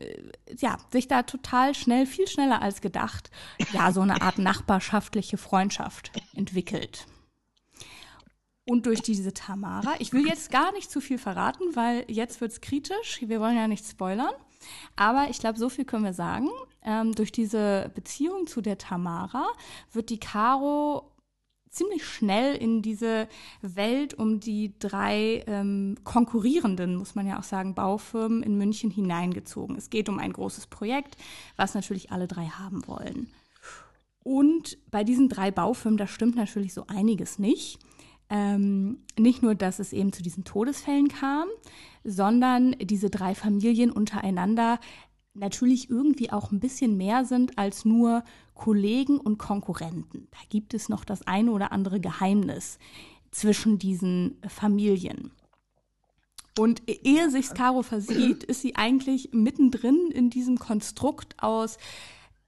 [0.58, 3.30] ja, sich da total schnell, viel schneller als gedacht,
[3.72, 7.06] ja, so eine Art nachbarschaftliche Freundschaft entwickelt.
[8.64, 12.60] Und durch diese Tamara, ich will jetzt gar nicht zu viel verraten, weil jetzt wird's
[12.60, 14.32] kritisch, wir wollen ja nicht spoilern.
[14.96, 16.48] Aber ich glaube, so viel können wir sagen.
[16.88, 19.46] Ähm, durch diese Beziehung zu der Tamara
[19.92, 21.12] wird die Caro
[21.68, 23.28] ziemlich schnell in diese
[23.60, 29.76] Welt um die drei ähm, konkurrierenden, muss man ja auch sagen, Baufirmen in München hineingezogen.
[29.76, 31.18] Es geht um ein großes Projekt,
[31.56, 33.30] was natürlich alle drei haben wollen.
[34.24, 37.78] Und bei diesen drei Baufirmen, da stimmt natürlich so einiges nicht.
[38.30, 41.48] Ähm, nicht nur, dass es eben zu diesen Todesfällen kam,
[42.04, 44.80] sondern diese drei Familien untereinander
[45.34, 50.28] natürlich irgendwie auch ein bisschen mehr sind als nur Kollegen und Konkurrenten.
[50.30, 52.78] Da gibt es noch das eine oder andere Geheimnis
[53.30, 55.30] zwischen diesen Familien.
[56.58, 61.78] Und ehe sich Caro versieht, ist sie eigentlich mittendrin in diesem Konstrukt aus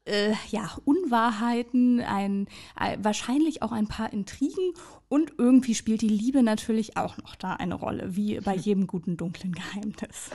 [0.05, 4.73] äh, ja, Unwahrheiten, ein, ein, äh, wahrscheinlich auch ein paar Intrigen
[5.09, 9.17] und irgendwie spielt die Liebe natürlich auch noch da eine Rolle, wie bei jedem guten
[9.17, 10.31] dunklen Geheimnis.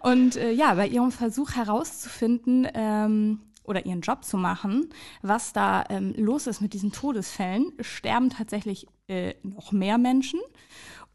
[0.00, 4.90] Und äh, ja, bei ihrem Versuch herauszufinden ähm, oder ihren Job zu machen,
[5.22, 10.40] was da ähm, los ist mit diesen Todesfällen, sterben tatsächlich äh, noch mehr Menschen.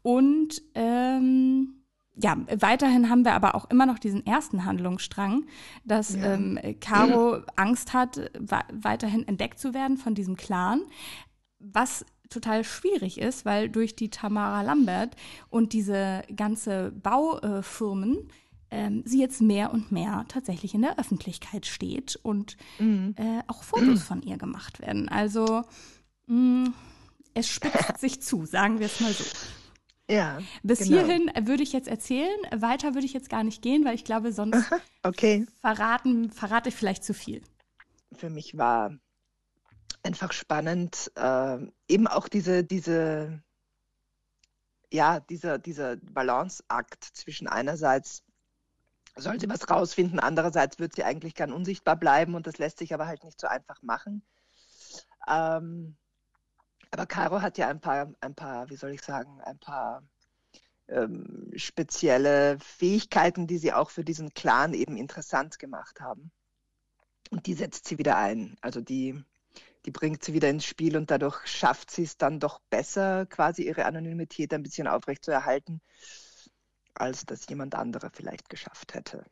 [0.02, 1.80] Und ähm,
[2.16, 5.46] ja, weiterhin haben wir aber auch immer noch diesen ersten Handlungsstrang,
[5.84, 6.34] dass ja.
[6.34, 8.30] ähm, Caro Angst hat,
[8.72, 10.82] weiterhin entdeckt zu werden von diesem Clan,
[11.58, 15.16] was total schwierig ist, weil durch die Tamara Lambert
[15.50, 18.28] und diese ganze Baufirmen
[18.70, 23.14] ähm, sie jetzt mehr und mehr tatsächlich in der Öffentlichkeit steht und mhm.
[23.18, 25.08] äh, auch Fotos von ihr gemacht werden.
[25.08, 25.62] Also
[26.26, 26.74] mh, mm,
[27.34, 29.24] es spitzt sich zu, sagen wir es mal so.
[30.08, 30.38] Ja.
[30.62, 30.90] Bis genau.
[31.04, 32.36] hierhin würde ich jetzt erzählen.
[32.54, 34.70] Weiter würde ich jetzt gar nicht gehen, weil ich glaube, sonst
[35.02, 35.46] okay.
[35.60, 37.42] verraten, verrate ich vielleicht zu viel.
[38.12, 38.98] Für mich war
[40.02, 41.58] einfach spannend, äh,
[41.88, 43.42] eben auch diese, diese,
[44.92, 48.22] ja, dieser, dieser Balanceakt zwischen einerseits
[49.16, 52.94] soll sie was rausfinden, andererseits wird sie eigentlich gern unsichtbar bleiben und das lässt sich
[52.94, 54.22] aber halt nicht so einfach machen.
[55.28, 55.96] Ähm,
[56.90, 60.02] aber Caro hat ja ein paar, ein paar, wie soll ich sagen, ein paar
[60.88, 66.32] ähm, spezielle Fähigkeiten, die sie auch für diesen Clan eben interessant gemacht haben.
[67.30, 68.56] Und die setzt sie wieder ein.
[68.60, 69.22] Also die,
[69.86, 73.62] die bringt sie wieder ins Spiel und dadurch schafft sie es dann doch besser, quasi
[73.62, 75.80] ihre Anonymität ein bisschen aufrechtzuerhalten,
[76.94, 79.24] als das jemand anderer vielleicht geschafft hätte.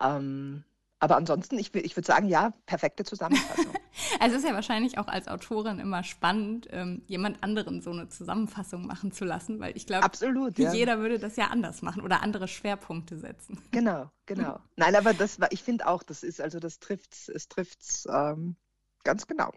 [0.00, 0.64] Ähm,
[1.04, 3.74] aber ansonsten, ich, ich würde sagen, ja, perfekte Zusammenfassung.
[4.20, 8.08] also es ist ja wahrscheinlich auch als Autorin immer spannend, ähm, jemand anderen so eine
[8.08, 10.08] Zusammenfassung machen zu lassen, weil ich glaube,
[10.56, 10.72] ja.
[10.72, 13.60] jeder würde das ja anders machen oder andere Schwerpunkte setzen.
[13.70, 14.60] Genau, genau.
[14.76, 18.56] Nein, aber das war, ich finde auch, das ist, also das trifft es trifft's ähm,
[19.02, 19.52] ganz genau.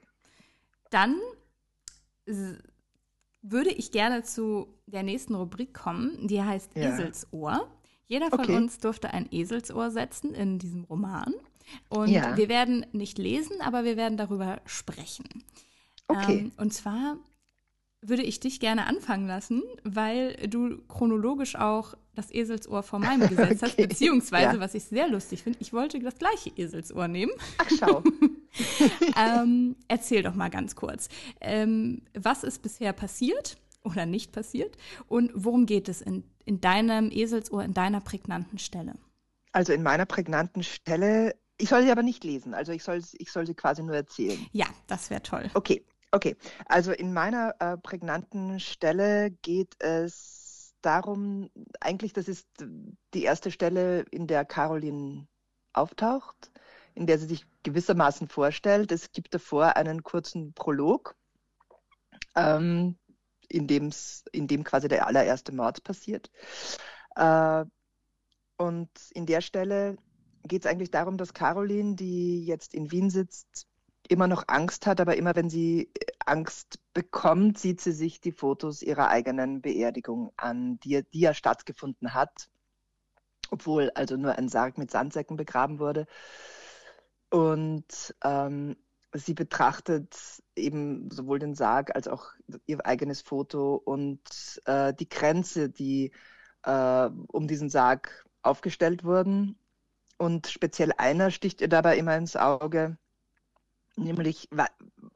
[0.89, 1.15] Dann
[3.41, 6.89] würde ich gerne zu der nächsten Rubrik kommen, die heißt ja.
[6.89, 7.71] Eselsohr.
[8.07, 8.55] Jeder von okay.
[8.55, 11.33] uns durfte ein Eselsohr setzen in diesem Roman.
[11.89, 12.37] Und ja.
[12.37, 15.43] wir werden nicht lesen, aber wir werden darüber sprechen.
[16.07, 16.39] Okay.
[16.39, 17.17] Ähm, und zwar
[18.01, 23.63] würde ich dich gerne anfangen lassen, weil du chronologisch auch das Eselsohr vor meinem gesetzt
[23.63, 23.65] okay.
[23.65, 24.59] hast, beziehungsweise, ja.
[24.59, 27.31] was ich sehr lustig finde, ich wollte das gleiche Eselsohr nehmen.
[27.57, 28.03] Ach, schau.
[29.17, 31.09] ähm, erzähl doch mal ganz kurz.
[31.41, 33.57] Ähm, was ist bisher passiert?
[33.83, 34.77] Oder nicht passiert?
[35.07, 38.93] Und worum geht es in, in deinem Eselsohr, in deiner prägnanten Stelle?
[39.51, 43.31] Also in meiner prägnanten Stelle, ich soll sie aber nicht lesen, also ich soll, ich
[43.31, 44.39] soll sie quasi nur erzählen.
[44.51, 45.49] Ja, das wäre toll.
[45.53, 46.35] Okay, okay.
[46.65, 52.47] Also in meiner äh, prägnanten Stelle geht es darum, eigentlich das ist
[53.13, 55.27] die erste Stelle, in der Caroline
[55.73, 56.51] auftaucht,
[56.93, 58.91] in der sie sich gewissermaßen vorstellt.
[58.91, 61.15] Es gibt davor einen kurzen Prolog,
[62.35, 62.97] ähm,
[63.49, 66.29] in, dem's, in dem quasi der allererste Mord passiert.
[67.15, 67.65] Äh,
[68.57, 69.97] und in der Stelle
[70.43, 73.67] geht es eigentlich darum, dass Caroline, die jetzt in Wien sitzt,
[74.07, 75.91] immer noch Angst hat, aber immer wenn sie
[76.25, 82.13] Angst bekommt, sieht sie sich die Fotos ihrer eigenen Beerdigung an, die, die ja stattgefunden
[82.13, 82.49] hat,
[83.49, 86.05] obwohl also nur ein Sarg mit Sandsäcken begraben wurde.
[87.29, 88.77] Und ähm,
[89.13, 90.15] sie betrachtet
[90.55, 92.31] eben sowohl den Sarg als auch
[92.65, 94.21] ihr eigenes Foto und
[94.65, 96.11] äh, die Grenze, die
[96.63, 99.57] äh, um diesen Sarg aufgestellt wurden.
[100.17, 102.97] Und speziell einer sticht ihr dabei immer ins Auge,
[103.95, 104.49] nämlich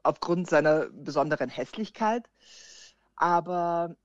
[0.02, 2.28] aufgrund seiner besonderen Hässlichkeit.
[3.16, 3.96] Aber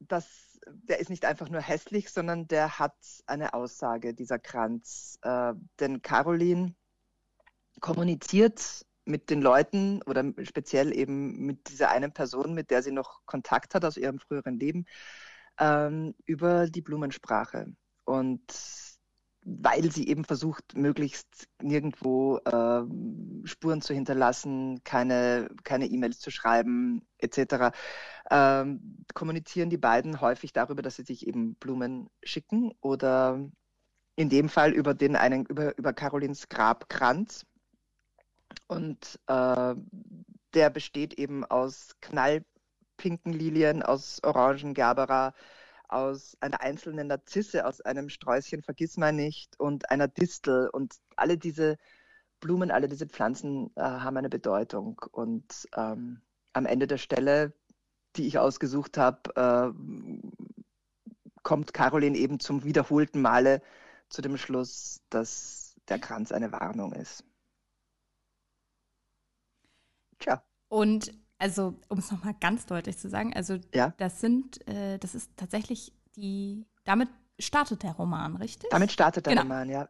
[0.00, 2.94] das, der ist nicht einfach nur hässlich, sondern der hat
[3.26, 5.18] eine Aussage, dieser Kranz.
[5.22, 6.74] Äh, denn Caroline
[7.80, 13.20] kommuniziert mit den Leuten oder speziell eben mit dieser einen Person, mit der sie noch
[13.26, 14.86] Kontakt hat aus ihrem früheren Leben,
[15.58, 17.74] ähm, über die Blumensprache.
[18.04, 18.42] Und
[19.44, 22.82] weil sie eben versucht, möglichst nirgendwo äh,
[23.46, 27.76] Spuren zu hinterlassen, keine keine E-Mails zu schreiben, etc.,
[28.30, 33.38] ähm, kommunizieren die beiden häufig darüber, dass sie sich eben Blumen schicken oder
[34.16, 37.44] in dem Fall über den einen über über Carolins Grabkranz
[38.66, 39.74] und äh,
[40.54, 45.34] der besteht eben aus knallpinken Lilien, aus orangen Gerbera,
[45.88, 50.68] aus einer einzelnen Narzisse, aus einem Sträußchen Vergissmeinnicht und einer Distel.
[50.70, 51.76] Und alle diese
[52.40, 55.00] Blumen, alle diese Pflanzen äh, haben eine Bedeutung.
[55.12, 56.20] Und ähm,
[56.52, 57.52] am Ende der Stelle,
[58.16, 59.72] die ich ausgesucht habe, äh,
[61.42, 63.62] kommt Caroline eben zum wiederholten Male
[64.08, 67.24] zu dem Schluss, dass der Kranz eine Warnung ist.
[70.24, 70.42] Tja.
[70.68, 73.92] Und also, um es nochmal ganz deutlich zu sagen, also ja?
[73.98, 77.08] das sind, äh, das ist tatsächlich die, damit
[77.38, 78.70] startet der Roman, richtig?
[78.70, 79.42] Damit startet der genau.
[79.42, 79.88] Roman, ja.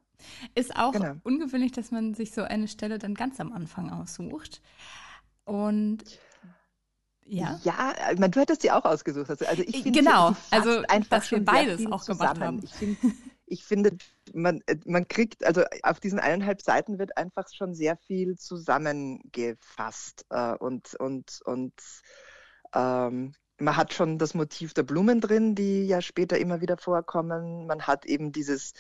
[0.55, 1.15] Ist auch genau.
[1.23, 4.63] ungewöhnlich, dass man sich so eine Stelle dann ganz am Anfang aussucht.
[5.45, 6.03] Und
[7.27, 7.59] ja.
[7.63, 9.31] Ja, ich meine, du hättest sie auch ausgesucht.
[9.31, 12.63] Also ich finde, genau, also dass wir beides auch gemacht haben.
[12.63, 12.97] Ich finde,
[13.47, 13.97] ich finde,
[14.33, 20.27] man, äh, man kriegt, also auf diesen eineinhalb Seiten wird einfach schon sehr viel zusammengefasst
[20.31, 21.75] äh, und, und, und
[22.75, 27.67] ähm, man hat schon das Motiv der Blumen drin, die ja später immer wieder vorkommen.
[27.67, 28.73] Man hat eben dieses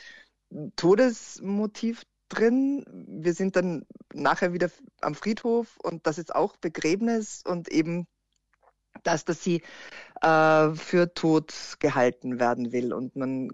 [0.76, 2.84] Todesmotiv drin.
[3.08, 8.06] Wir sind dann nachher wieder am Friedhof und das ist auch Begräbnis und eben
[9.02, 9.62] das, dass sie
[10.22, 12.92] äh, für tot gehalten werden will.
[12.92, 13.50] Und man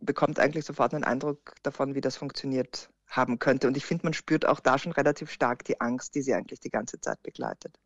[0.00, 3.66] bekommt eigentlich sofort einen Eindruck davon, wie das funktioniert haben könnte.
[3.66, 6.60] Und ich finde, man spürt auch da schon relativ stark die Angst, die sie eigentlich
[6.60, 7.78] die ganze Zeit begleitet.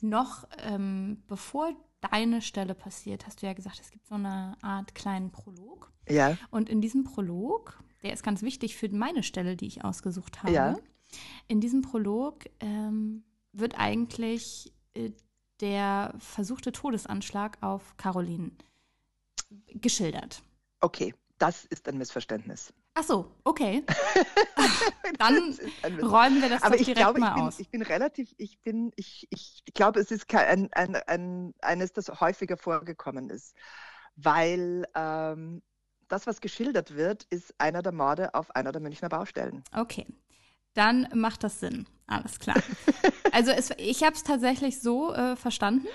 [0.00, 4.94] Noch ähm, bevor deine Stelle passiert, hast du ja gesagt, es gibt so eine Art
[4.94, 5.90] kleinen Prolog.
[6.08, 6.36] Ja.
[6.50, 10.52] Und in diesem Prolog, der ist ganz wichtig für meine Stelle, die ich ausgesucht habe.
[10.52, 10.76] Ja.
[11.48, 15.12] In diesem Prolog ähm, wird eigentlich äh,
[15.60, 18.50] der versuchte Todesanschlag auf Caroline
[19.68, 20.42] geschildert.
[20.80, 21.14] Okay,
[21.44, 22.72] das ist ein Missverständnis.
[22.94, 23.84] Ach so, okay.
[25.18, 25.54] Dann
[26.00, 27.60] räumen wir das Aber ich direkt glaube, mal ich bin, aus.
[27.60, 32.08] Ich bin relativ, ich bin, ich, ich glaube, es ist kein, ein, ein, eines, das
[32.22, 33.54] häufiger vorgekommen ist,
[34.16, 35.60] weil ähm,
[36.08, 39.62] das, was geschildert wird, ist einer der Morde auf einer der Münchner Baustellen.
[39.76, 40.06] Okay,
[40.72, 41.86] dann macht das Sinn.
[42.06, 42.56] Alles klar.
[43.32, 45.88] also es, ich habe es tatsächlich so äh, verstanden.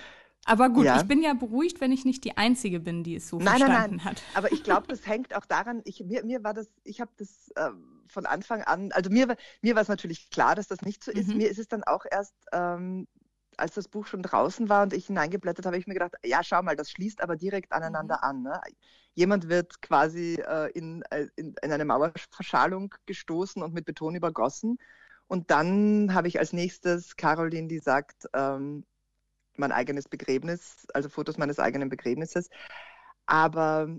[0.45, 0.97] Aber gut, ja.
[0.97, 3.75] ich bin ja beruhigt, wenn ich nicht die Einzige bin, die es so nein, verstanden
[3.75, 4.05] nein, nein.
[4.05, 4.23] hat.
[4.33, 7.51] Aber ich glaube, das hängt auch daran, ich, mir, mir war das, ich habe das
[7.55, 7.69] äh,
[8.07, 11.27] von Anfang an, also mir, mir war es natürlich klar, dass das nicht so ist.
[11.27, 11.37] Mhm.
[11.37, 13.07] Mir ist es dann auch erst, ähm,
[13.57, 16.61] als das Buch schon draußen war und ich hineingeblättert habe, ich mir gedacht, ja, schau
[16.61, 18.29] mal, das schließt aber direkt aneinander mhm.
[18.29, 18.41] an.
[18.43, 18.61] Ne?
[19.13, 24.77] Jemand wird quasi äh, in, äh, in, in eine Mauerverschalung gestoßen und mit Beton übergossen.
[25.27, 28.85] Und dann habe ich als nächstes Caroline, die sagt, ähm,
[29.59, 32.49] mein eigenes Begräbnis, also Fotos meines eigenen Begräbnisses.
[33.25, 33.89] Aber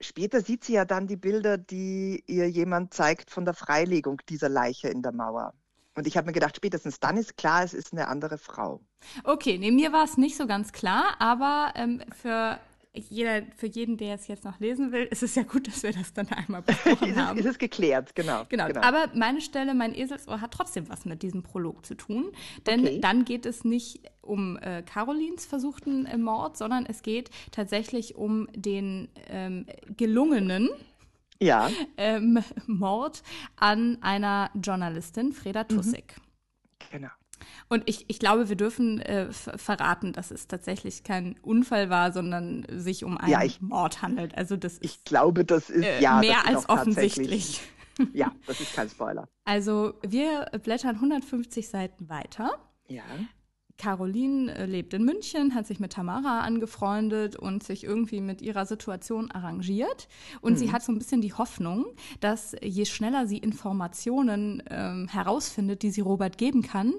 [0.00, 4.48] später sieht sie ja dann die Bilder, die ihr jemand zeigt von der Freilegung dieser
[4.48, 5.54] Leiche in der Mauer.
[5.96, 8.80] Und ich habe mir gedacht, spätestens dann ist klar, es ist eine andere Frau.
[9.22, 12.58] Okay, nee, mir war es nicht so ganz klar, aber ähm, für
[12.94, 15.92] jeder, für jeden, der es jetzt noch lesen will, ist es ja gut, dass wir
[15.92, 17.38] das dann einmal besprochen ist haben.
[17.38, 18.68] Es, ist es geklärt, genau, genau.
[18.68, 18.80] genau.
[18.80, 22.30] Aber meine Stelle, mein Eselsohr, hat trotzdem was mit diesem Prolog zu tun.
[22.66, 23.00] Denn okay.
[23.00, 28.48] dann geht es nicht um äh, Carolins versuchten äh, Mord, sondern es geht tatsächlich um
[28.54, 29.66] den ähm,
[29.96, 30.70] gelungenen
[31.40, 31.68] ja.
[31.96, 33.22] ähm, Mord
[33.56, 36.14] an einer Journalistin, Freda Tussig.
[36.16, 36.90] Mhm.
[36.90, 37.10] Genau.
[37.68, 42.66] Und ich, ich glaube, wir dürfen äh, verraten, dass es tatsächlich kein Unfall war, sondern
[42.68, 44.36] sich um einen ja, ich, Mord handelt.
[44.36, 47.60] Also das ich ist, glaube, das ist äh, ja mehr ist als offensichtlich.
[48.12, 49.28] Ja, das ist kein Spoiler.
[49.44, 52.50] Also wir blättern 150 Seiten weiter.
[52.88, 53.04] Ja.
[53.76, 58.66] Caroline äh, lebt in München, hat sich mit Tamara angefreundet und sich irgendwie mit ihrer
[58.66, 60.08] Situation arrangiert.
[60.40, 60.56] Und mhm.
[60.56, 61.86] sie hat so ein bisschen die Hoffnung,
[62.20, 66.94] dass je schneller sie Informationen ähm, herausfindet, die sie Robert geben kann,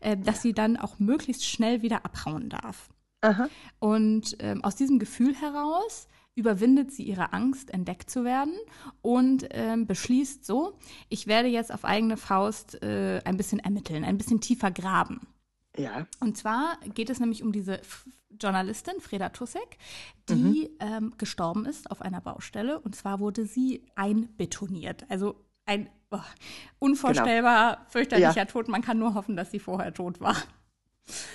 [0.00, 2.90] äh, dass sie dann auch möglichst schnell wieder abhauen darf.
[3.22, 3.48] Aha.
[3.78, 8.54] Und ähm, aus diesem Gefühl heraus überwindet sie ihre Angst, entdeckt zu werden
[9.02, 10.78] und ähm, beschließt so,
[11.08, 15.20] ich werde jetzt auf eigene Faust äh, ein bisschen ermitteln, ein bisschen tiefer graben.
[15.76, 16.06] Ja.
[16.20, 17.80] Und zwar geht es nämlich um diese
[18.40, 19.78] Journalistin Freda Tussek,
[20.28, 20.76] die mhm.
[20.80, 22.80] ähm, gestorben ist auf einer Baustelle.
[22.80, 25.04] Und zwar wurde sie einbetoniert.
[25.08, 26.18] Also ein oh,
[26.78, 27.90] unvorstellbar genau.
[27.90, 28.44] fürchterlicher ja.
[28.44, 28.68] Tod.
[28.68, 30.36] Man kann nur hoffen, dass sie vorher tot war.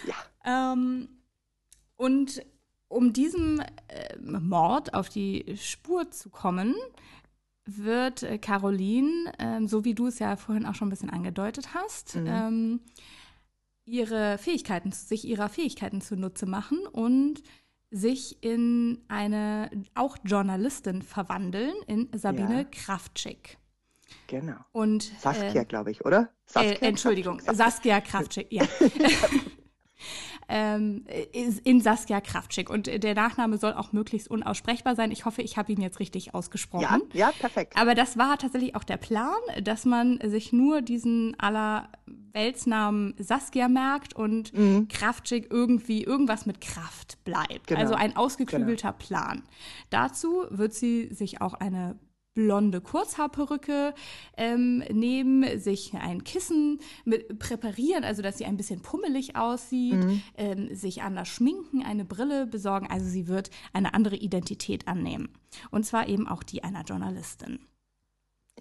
[0.06, 0.74] Ja.
[0.74, 1.10] Ähm,
[1.96, 2.42] und
[2.88, 6.76] um diesem äh, Mord auf die Spur zu kommen,
[7.66, 11.74] wird äh, Caroline, äh, so wie du es ja vorhin auch schon ein bisschen angedeutet
[11.74, 12.28] hast, mhm.
[12.28, 12.80] ähm,
[13.86, 17.42] ihre Fähigkeiten, sich ihrer Fähigkeiten zunutze machen und
[17.92, 22.64] sich in eine auch Journalistin verwandeln, in Sabine ja.
[22.64, 23.58] Kraftschick.
[24.28, 24.58] Genau.
[24.72, 26.30] Und, Saskia, äh, glaube ich, oder?
[26.46, 28.66] Saskia äh, Entschuldigung, Saskia Kraftschick, ja.
[30.48, 31.06] ähm,
[31.64, 32.70] in Saskia Kraftschick.
[32.70, 35.12] Und der Nachname soll auch möglichst unaussprechbar sein.
[35.12, 37.02] Ich hoffe, ich habe ihn jetzt richtig ausgesprochen.
[37.14, 37.74] Ja, ja, perfekt.
[37.78, 39.34] Aber das war tatsächlich auch der Plan,
[39.64, 41.90] dass man sich nur diesen aller
[42.34, 44.88] Weltsnamen Saskia merkt und mhm.
[44.90, 47.68] Kraftschick irgendwie irgendwas mit Kraft bleibt.
[47.68, 47.80] Genau.
[47.80, 49.06] Also ein ausgeklügelter genau.
[49.06, 49.44] Plan.
[49.90, 51.96] Dazu wird sie sich auch eine
[52.36, 53.96] blonde Kurzhaarperücke
[54.38, 60.22] ähm, nehmen, sich ein Kissen mit, präparieren, also dass sie ein bisschen pummelig aussieht, mhm.
[60.38, 62.88] ähm, sich anders schminken, eine Brille besorgen.
[62.88, 65.30] Also sie wird eine andere Identität annehmen.
[65.72, 67.60] Und zwar eben auch die einer Journalistin.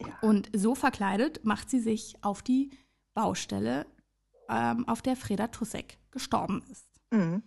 [0.01, 0.19] Ja.
[0.23, 2.71] Und so verkleidet macht sie sich auf die
[3.13, 3.87] Baustelle,
[4.49, 6.89] ähm, auf der Freda Tussek gestorben ist.
[7.11, 7.43] Mhm.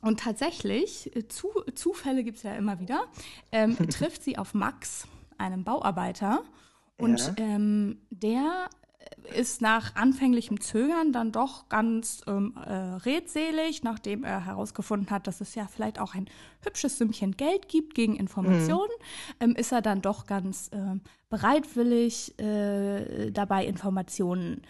[0.00, 3.06] Und tatsächlich, äh, zu, Zufälle gibt es ja immer wieder,
[3.52, 5.06] ähm, trifft sie auf Max,
[5.38, 6.42] einem Bauarbeiter.
[6.98, 7.34] Und ja.
[7.44, 8.68] ähm, der
[9.34, 15.40] ist nach anfänglichem Zögern dann doch ganz ähm, äh, redselig, nachdem er herausgefunden hat, dass
[15.40, 16.28] es ja vielleicht auch ein
[16.62, 18.90] hübsches Sümmchen Geld gibt gegen Informationen,
[19.38, 19.50] mhm.
[19.50, 24.62] ähm, ist er dann doch ganz äh, bereitwillig äh, dabei, Informationen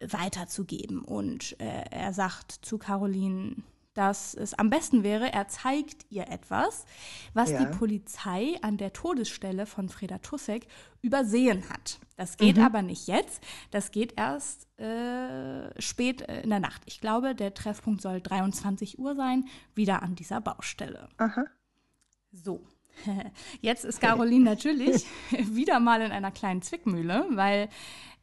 [0.00, 1.02] weiterzugeben.
[1.02, 3.56] Und äh, er sagt zu Caroline,
[4.00, 6.86] dass es am besten wäre, er zeigt ihr etwas,
[7.34, 7.62] was ja.
[7.62, 10.66] die Polizei an der Todesstelle von Freda Tussek
[11.02, 11.98] übersehen hat.
[12.16, 12.62] Das geht mhm.
[12.62, 16.80] aber nicht jetzt, das geht erst äh, spät äh, in der Nacht.
[16.86, 19.44] Ich glaube, der Treffpunkt soll 23 Uhr sein,
[19.74, 21.10] wieder an dieser Baustelle.
[21.18, 21.44] Aha.
[22.32, 22.62] So.
[23.60, 27.68] Jetzt ist Caroline natürlich wieder mal in einer kleinen Zwickmühle, weil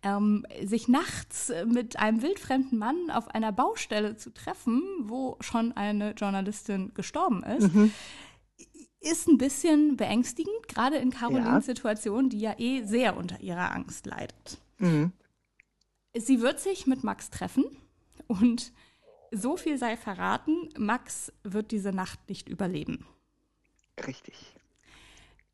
[0.04, 6.12] ähm, sich nachts mit einem wildfremden Mann auf einer Baustelle zu treffen, wo schon eine
[6.12, 7.74] Journalistin gestorben ist.
[7.74, 7.92] Mhm
[9.00, 11.74] ist ein bisschen beängstigend, gerade in Carolines ja.
[11.74, 14.60] Situation, die ja eh sehr unter ihrer Angst leidet.
[14.80, 15.12] Mhm.
[16.16, 17.66] Sie wird sich mit Max treffen
[18.28, 18.74] und
[19.32, 23.06] so viel sei verraten, Max wird diese Nacht nicht überleben.
[24.06, 24.56] Richtig.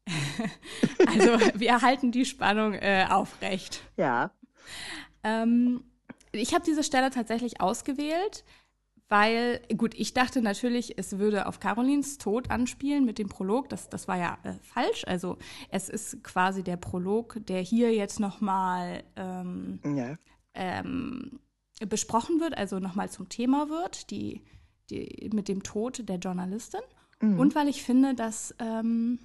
[1.07, 3.83] also wir halten die Spannung äh, aufrecht.
[3.97, 4.31] Ja.
[5.23, 5.83] Ähm,
[6.31, 8.43] ich habe diese Stelle tatsächlich ausgewählt,
[9.09, 13.69] weil, gut, ich dachte natürlich, es würde auf Carolins Tod anspielen mit dem Prolog.
[13.69, 15.03] Das, das war ja äh, falsch.
[15.05, 15.37] Also
[15.69, 20.17] es ist quasi der Prolog, der hier jetzt nochmal ähm, ja.
[20.55, 21.39] ähm,
[21.87, 24.41] besprochen wird, also nochmal zum Thema wird, die,
[24.89, 26.81] die, mit dem Tod der Journalistin.
[27.21, 27.39] Mhm.
[27.39, 29.19] Und weil ich finde, dass ähm,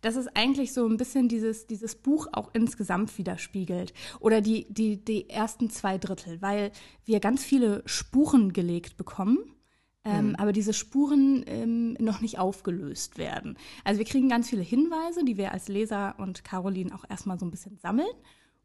[0.00, 3.92] dass es eigentlich so ein bisschen dieses, dieses Buch auch insgesamt widerspiegelt.
[4.20, 6.72] Oder die, die, die ersten zwei Drittel, weil
[7.04, 9.38] wir ganz viele Spuren gelegt bekommen.
[10.04, 10.34] Ähm, mhm.
[10.36, 13.58] aber diese Spuren ähm, noch nicht aufgelöst werden.
[13.82, 17.44] Also wir kriegen ganz viele Hinweise, die wir als Leser und Caroline auch erstmal so
[17.44, 18.06] ein bisschen sammeln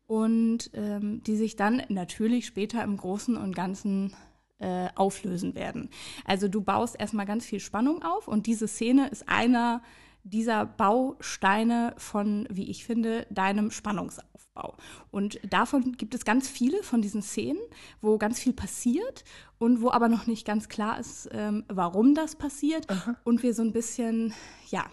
[0.06, 4.14] und ähm, die sich dann natürlich später im Großen und Ganzen
[4.60, 5.90] äh, auflösen werden.
[6.26, 9.82] Also du baust erstmal ganz viel Spannung auf und diese Szene ist einer
[10.24, 14.76] dieser Bausteine von, wie ich finde, deinem Spannungsaufbau.
[15.09, 17.61] Und davon gibt es ganz viele von diesen Szenen,
[18.01, 19.24] wo ganz viel passiert
[19.57, 23.15] und wo aber noch nicht ganz klar ist, ähm, warum das passiert Aha.
[23.24, 24.34] und wir so ein bisschen,
[24.69, 24.86] ja,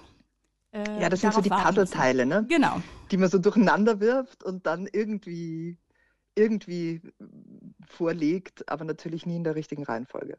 [0.72, 2.46] äh, ja, das sind so die Puzzleteile, ne?
[2.48, 2.82] Genau.
[3.10, 5.78] Die man so durcheinander wirft und dann irgendwie,
[6.34, 7.00] irgendwie
[7.86, 10.38] vorlegt, aber natürlich nie in der richtigen Reihenfolge.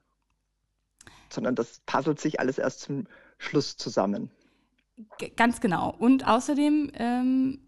[1.32, 4.32] Sondern das puzzelt sich alles erst zum Schluss zusammen
[5.36, 5.96] ganz genau.
[5.98, 7.60] Und außerdem ähm,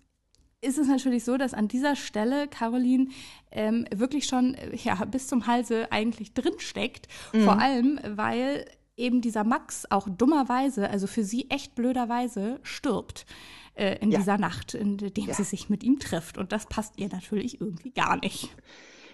[0.61, 3.07] ist es natürlich so, dass an dieser Stelle Caroline
[3.51, 7.07] ähm, wirklich schon ja, bis zum Halse eigentlich drinsteckt.
[7.33, 7.43] Mhm.
[7.43, 8.65] Vor allem, weil
[8.95, 13.25] eben dieser Max auch dummerweise, also für sie echt blöderweise, stirbt
[13.73, 14.19] äh, in ja.
[14.19, 15.33] dieser Nacht, in der ja.
[15.33, 16.37] sie sich mit ihm trifft.
[16.37, 18.55] Und das passt ihr natürlich irgendwie gar nicht.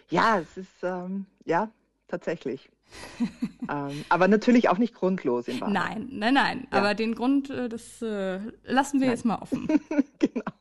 [0.09, 1.71] Ja, es ist, ähm, ja,
[2.07, 2.69] tatsächlich
[3.69, 5.73] ähm, aber natürlich auch nicht grundlos in Wahrheit.
[5.73, 6.67] Nein, nein, nein.
[6.71, 6.79] Ja.
[6.79, 9.15] Aber den Grund, äh, das äh, lassen wir nein.
[9.15, 9.67] jetzt mal offen.
[10.19, 10.51] genau.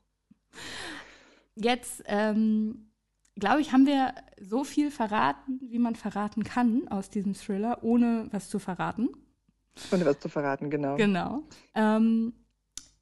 [1.55, 2.91] Jetzt, ähm,
[3.37, 8.29] glaube ich, haben wir so viel verraten, wie man verraten kann aus diesem Thriller, ohne
[8.31, 9.09] was zu verraten.
[9.93, 10.97] Ohne was zu verraten, genau.
[10.97, 11.43] Genau.
[11.75, 12.33] Ähm,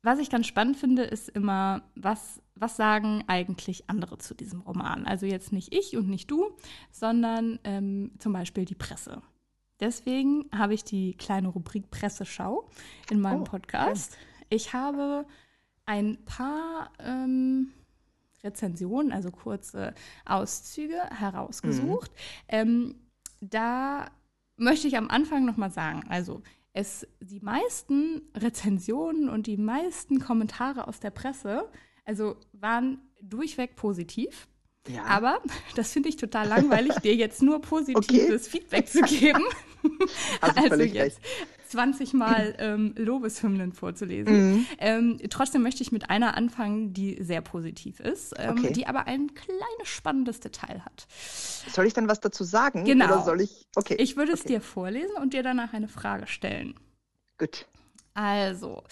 [0.02, 5.06] was ich ganz spannend finde, ist immer, was, was sagen eigentlich andere zu diesem Roman?
[5.06, 6.56] Also jetzt nicht ich und nicht du,
[6.90, 9.22] sondern ähm, zum Beispiel die Presse.
[9.80, 12.68] Deswegen habe ich die kleine Rubrik Presseschau
[13.10, 14.12] in meinem oh, Podcast.
[14.12, 14.46] Okay.
[14.50, 15.26] Ich habe
[15.84, 17.72] ein paar ähm,
[18.44, 19.94] Rezensionen, also kurze
[20.24, 22.12] Auszüge herausgesucht.
[22.12, 22.16] Mhm.
[22.48, 22.94] Ähm,
[23.40, 24.06] da
[24.56, 26.42] möchte ich am Anfang noch mal sagen, also
[26.72, 31.70] es die meisten Rezensionen und die meisten Kommentare aus der Presse,
[32.04, 34.46] also waren durchweg positiv.
[34.88, 35.04] Ja.
[35.04, 35.40] Aber
[35.76, 38.58] das finde ich total langweilig, dir jetzt nur positives okay.
[38.58, 39.44] Feedback zu geben.
[40.40, 41.20] Also, also jetzt recht.
[41.68, 44.52] 20 Mal ähm, Lobeshymnen vorzulesen.
[44.52, 44.66] Mhm.
[44.78, 48.72] Ähm, trotzdem möchte ich mit einer anfangen, die sehr positiv ist, ähm, okay.
[48.72, 51.06] die aber ein kleines spannendes Detail hat.
[51.70, 52.84] Soll ich dann was dazu sagen?
[52.84, 53.06] Genau.
[53.06, 53.66] Oder soll ich?
[53.76, 53.96] Okay.
[53.98, 54.54] Ich würde es okay.
[54.54, 56.74] dir vorlesen und dir danach eine Frage stellen.
[57.36, 57.66] Gut.
[58.14, 58.84] Also,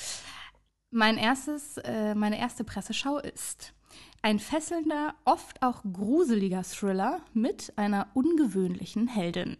[0.93, 3.75] mein erstes, äh, meine erste Presseschau ist
[4.23, 9.57] ein fesselnder, oft auch gruseliger Thriller mit einer ungewöhnlichen Heldin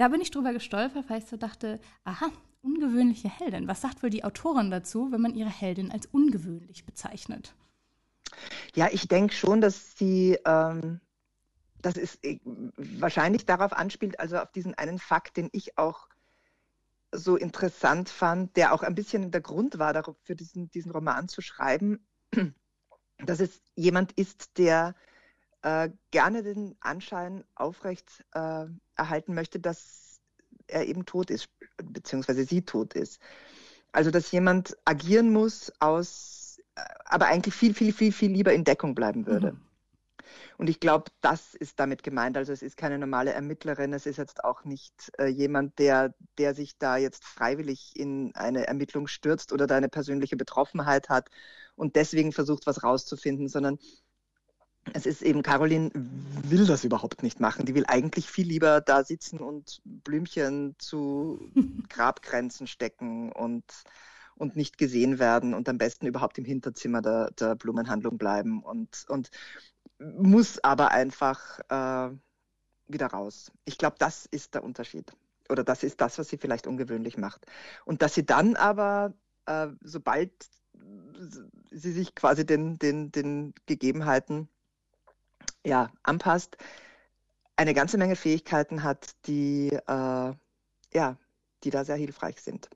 [0.00, 2.30] da bin ich drüber gestolpert, weil ich so dachte, aha,
[2.62, 3.68] ungewöhnliche Heldin.
[3.68, 7.54] Was sagt wohl die Autorin dazu, wenn man ihre Heldin als ungewöhnlich bezeichnet?
[8.74, 11.00] Ja, ich denke schon, dass sie, ähm,
[11.82, 12.38] das ist äh,
[12.76, 16.08] wahrscheinlich darauf anspielt, also auf diesen einen Fakt, den ich auch
[17.12, 21.40] so interessant fand, der auch ein bisschen der Grund war, für diesen, diesen Roman zu
[21.42, 22.06] schreiben,
[23.18, 24.94] dass es jemand ist, der
[25.62, 30.20] äh, gerne den Anschein aufrecht äh, erhalten möchte, dass
[30.66, 31.48] er eben tot ist,
[31.82, 33.20] beziehungsweise sie tot ist.
[33.92, 38.64] Also dass jemand agieren muss aus, äh, aber eigentlich viel, viel, viel, viel lieber in
[38.64, 39.52] Deckung bleiben würde.
[39.52, 39.60] Mhm.
[40.60, 42.36] Und ich glaube, das ist damit gemeint.
[42.36, 46.54] Also es ist keine normale Ermittlerin, es ist jetzt auch nicht äh, jemand, der, der
[46.54, 51.30] sich da jetzt freiwillig in eine Ermittlung stürzt oder da eine persönliche Betroffenheit hat
[51.76, 53.78] und deswegen versucht, was rauszufinden, sondern
[54.92, 57.64] es ist eben, Caroline will das überhaupt nicht machen.
[57.64, 61.40] Die will eigentlich viel lieber da sitzen und Blümchen zu
[61.88, 63.64] Grabgrenzen stecken und,
[64.36, 69.06] und nicht gesehen werden und am besten überhaupt im Hinterzimmer der, der Blumenhandlung bleiben und,
[69.08, 69.30] und
[70.00, 72.14] muss aber einfach äh,
[72.88, 73.52] wieder raus.
[73.64, 75.12] Ich glaube, das ist der Unterschied.
[75.48, 77.46] Oder das ist das, was sie vielleicht ungewöhnlich macht.
[77.84, 79.12] Und dass sie dann aber,
[79.46, 80.32] äh, sobald
[81.70, 84.48] sie sich quasi den, den, den Gegebenheiten
[85.64, 86.56] ja, anpasst,
[87.56, 90.34] eine ganze Menge Fähigkeiten hat, die, äh,
[90.94, 91.16] ja,
[91.62, 92.70] die da sehr hilfreich sind.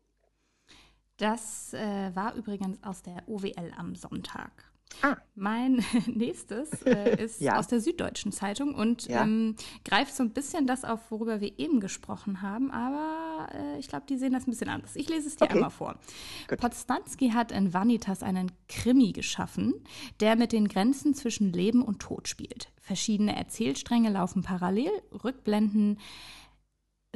[1.16, 4.73] Das äh, war übrigens aus der OWL am Sonntag.
[5.02, 5.16] Ah.
[5.34, 7.58] Mein nächstes äh, ist ja.
[7.58, 9.22] aus der Süddeutschen Zeitung und ja.
[9.22, 13.88] ähm, greift so ein bisschen das auf, worüber wir eben gesprochen haben, aber äh, ich
[13.88, 14.96] glaube, die sehen das ein bisschen anders.
[14.96, 15.54] Ich lese es dir okay.
[15.54, 15.96] einmal vor.
[16.48, 16.58] Gut.
[16.58, 19.74] Potsdanski hat in Vanitas einen Krimi geschaffen,
[20.20, 22.70] der mit den Grenzen zwischen Leben und Tod spielt.
[22.80, 24.92] Verschiedene Erzählstränge laufen parallel,
[25.24, 25.98] Rückblenden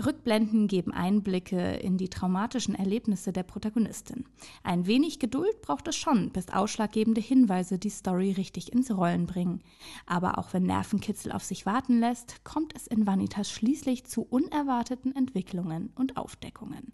[0.04, 4.24] Rückblenden geben Einblicke in die traumatischen Erlebnisse der Protagonistin.
[4.62, 9.62] Ein wenig Geduld braucht es schon, bis ausschlaggebende Hinweise die Story richtig ins Rollen bringen.
[10.06, 15.14] Aber auch wenn Nervenkitzel auf sich warten lässt, kommt es in Vanitas schließlich zu unerwarteten
[15.14, 16.92] Entwicklungen und Aufdeckungen.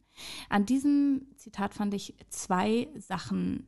[0.48, 3.66] An diesem Zitat fand ich zwei Sachen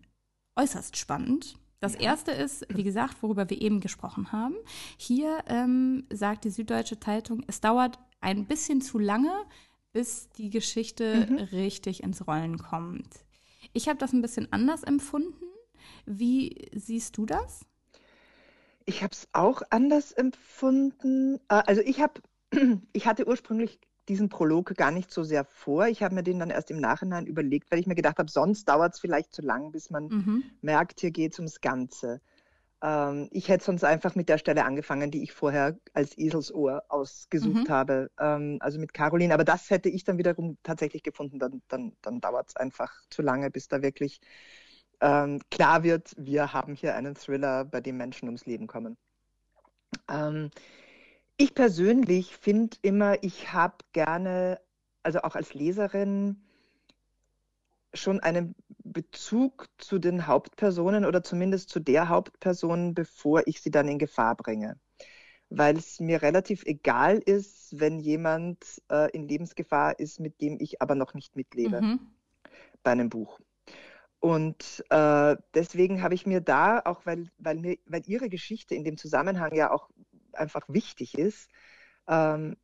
[0.57, 1.57] äußerst spannend.
[1.80, 4.55] Das erste ist, wie gesagt, worüber wir eben gesprochen haben.
[4.97, 9.32] Hier ähm, sagt die Süddeutsche Zeitung, es dauert ein bisschen zu lange,
[9.92, 11.36] bis die Geschichte mhm.
[11.36, 13.08] richtig ins Rollen kommt.
[13.72, 15.46] Ich habe das ein bisschen anders empfunden.
[16.04, 17.64] Wie siehst du das?
[18.84, 21.36] Ich habe es auch anders empfunden.
[21.48, 22.20] Äh, also ich habe,
[22.92, 25.86] ich hatte ursprünglich diesen Prolog gar nicht so sehr vor.
[25.86, 28.68] Ich habe mir den dann erst im Nachhinein überlegt, weil ich mir gedacht habe, sonst
[28.68, 30.44] dauert es vielleicht zu lang, bis man mhm.
[30.62, 32.20] merkt, hier geht es ums Ganze.
[32.82, 37.68] Ähm, ich hätte sonst einfach mit der Stelle angefangen, die ich vorher als Eselsohr ausgesucht
[37.68, 37.72] mhm.
[37.72, 39.34] habe, ähm, also mit Caroline.
[39.34, 41.38] Aber das hätte ich dann wiederum tatsächlich gefunden.
[41.38, 44.20] Dann, dann, dann dauert es einfach zu lange, bis da wirklich
[45.00, 48.96] ähm, klar wird, wir haben hier einen Thriller, bei dem Menschen ums Leben kommen.
[50.08, 50.50] Ähm,
[51.36, 54.60] ich persönlich finde immer, ich habe gerne,
[55.02, 56.45] also auch als Leserin,
[57.97, 63.88] schon einen Bezug zu den Hauptpersonen oder zumindest zu der Hauptperson, bevor ich sie dann
[63.88, 64.78] in Gefahr bringe.
[65.49, 70.82] Weil es mir relativ egal ist, wenn jemand äh, in Lebensgefahr ist, mit dem ich
[70.82, 72.01] aber noch nicht mitlebe mhm.
[72.82, 73.40] bei einem Buch.
[74.18, 78.82] Und äh, deswegen habe ich mir da, auch weil, weil, mir, weil ihre Geschichte in
[78.82, 79.88] dem Zusammenhang ja auch
[80.32, 81.49] einfach wichtig ist,
[82.09, 82.57] ähm,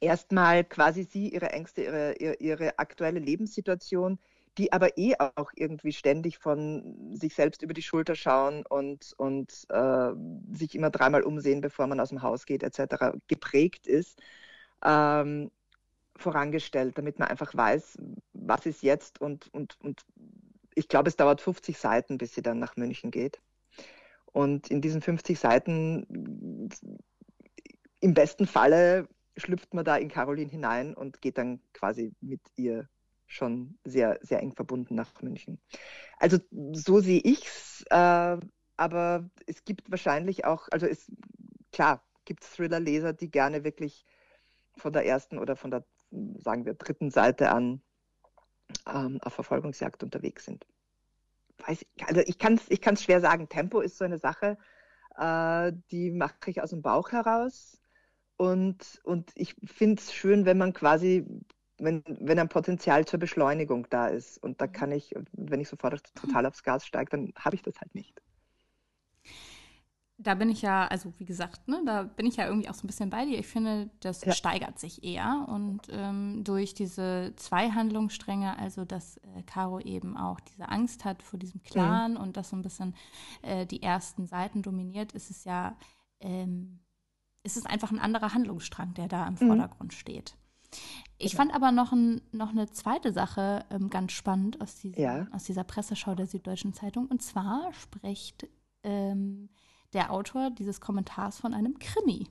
[0.00, 4.18] erstmal quasi sie, ihre Ängste, ihre, ihre, ihre aktuelle Lebenssituation,
[4.58, 9.66] die aber eh auch irgendwie ständig von sich selbst über die Schulter schauen und, und
[9.68, 10.10] äh,
[10.52, 14.20] sich immer dreimal umsehen, bevor man aus dem Haus geht, etc., geprägt ist,
[14.84, 15.50] ähm,
[16.16, 17.98] vorangestellt, damit man einfach weiß,
[18.32, 20.02] was ist jetzt und, und, und
[20.74, 23.40] ich glaube, es dauert 50 Seiten, bis sie dann nach München geht.
[24.32, 26.70] Und in diesen 50 Seiten,
[28.00, 29.08] im besten Falle,
[29.40, 32.88] schlüpft man da in Caroline hinein und geht dann quasi mit ihr
[33.26, 35.60] schon sehr, sehr eng verbunden nach München.
[36.18, 36.38] Also
[36.72, 38.38] so sehe ich es, äh,
[38.76, 41.10] aber es gibt wahrscheinlich auch, also es,
[41.72, 44.04] klar, gibt es Thriller-Leser, die gerne wirklich
[44.76, 45.84] von der ersten oder von der,
[46.38, 47.82] sagen wir, dritten Seite an
[48.86, 50.66] ähm, auf Verfolgungsjagd unterwegs sind.
[51.58, 53.48] Weiß, also ich kann es ich kann's schwer sagen.
[53.48, 54.56] Tempo ist so eine Sache,
[55.16, 57.80] äh, die mache ich aus dem Bauch heraus.
[58.40, 61.26] Und, und ich finde es schön, wenn man quasi,
[61.76, 64.42] wenn, wenn ein Potenzial zur Beschleunigung da ist.
[64.42, 64.72] Und da mhm.
[64.72, 68.22] kann ich, wenn ich sofort total aufs Gas steige, dann habe ich das halt nicht.
[70.16, 72.84] Da bin ich ja, also wie gesagt, ne, da bin ich ja irgendwie auch so
[72.84, 73.38] ein bisschen bei dir.
[73.38, 74.32] Ich finde, das ja.
[74.32, 75.44] steigert sich eher.
[75.46, 81.22] Und ähm, durch diese zwei Handlungsstränge, also dass äh, Caro eben auch diese Angst hat
[81.22, 82.20] vor diesem Clan mhm.
[82.20, 82.96] und das so ein bisschen
[83.42, 85.76] äh, die ersten Seiten dominiert, ist es ja
[86.20, 86.80] ähm,
[87.42, 89.48] ist es einfach ein anderer Handlungsstrang, der da im mhm.
[89.48, 89.96] Vordergrund mhm.
[89.96, 90.36] steht.
[91.18, 91.36] Ich ja.
[91.36, 95.26] fand aber noch, ein, noch eine zweite Sache ähm, ganz spannend aus, diesem, ja.
[95.32, 97.06] aus dieser Presseschau der Süddeutschen Zeitung.
[97.06, 98.48] Und zwar spricht
[98.82, 99.48] ähm,
[99.92, 102.28] der Autor dieses Kommentars von einem Krimi.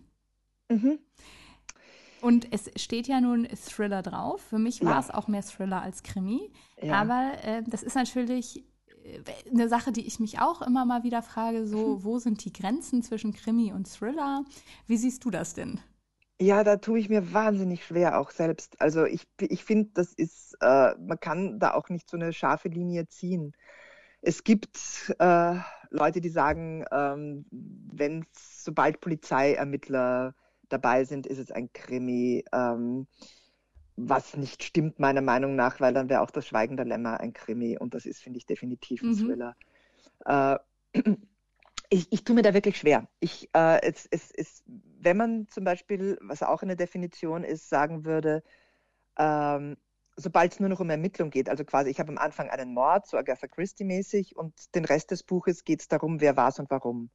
[0.70, 1.00] Mhm.
[2.22, 4.42] Und es steht ja nun Thriller drauf.
[4.42, 5.00] Für mich war ja.
[5.00, 6.52] es auch mehr Thriller als Krimi.
[6.90, 8.66] Aber äh, das ist natürlich
[9.52, 13.04] eine Sache, die ich mich auch immer mal wieder frage, so, wo sind die Grenzen
[13.04, 14.44] zwischen Krimi und Thriller?
[14.88, 15.80] Wie siehst du das denn?
[16.42, 18.80] Ja, da tue ich mir wahnsinnig schwer auch selbst.
[18.82, 22.70] Also ich, ich finde, das ist, äh, man kann da auch nicht so eine scharfe
[22.70, 23.54] Linie ziehen.
[24.22, 25.56] Es gibt äh,
[25.90, 30.36] Leute, die sagen, ähm, wenn sobald Polizeiermittler
[30.70, 32.46] dabei sind, ist es ein Krimi.
[32.54, 33.08] Ähm,
[34.08, 37.34] was nicht stimmt, meiner Meinung nach, weil dann wäre auch das Schweigen der Lämmer ein
[37.34, 39.18] Krimi und das ist, finde ich, definitiv ein mhm.
[39.18, 39.56] Thriller.
[40.26, 40.58] Äh,
[41.90, 43.08] ich, ich tue mir da wirklich schwer.
[43.20, 48.06] Ich, äh, es, es, es, wenn man zum Beispiel, was auch eine Definition ist, sagen
[48.06, 48.44] würde,
[49.18, 49.76] ähm,
[50.16, 53.08] sobald es nur noch um Ermittlung geht, also quasi, ich habe am Anfang einen Mord,
[53.08, 56.70] so Agatha Christie-mäßig, und den Rest des Buches geht es darum, wer war es und
[56.70, 57.10] warum.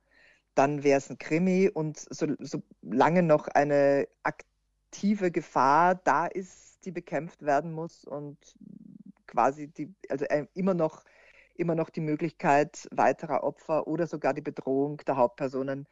[0.55, 6.93] Dann wäre es ein Krimi und so, solange noch eine aktive Gefahr da ist, die
[6.93, 8.39] bekämpft werden muss und
[9.27, 11.05] quasi die, also äh, immer noch
[11.57, 15.87] immer noch die Möglichkeit weiterer Opfer oder sogar die Bedrohung der Hauptpersonen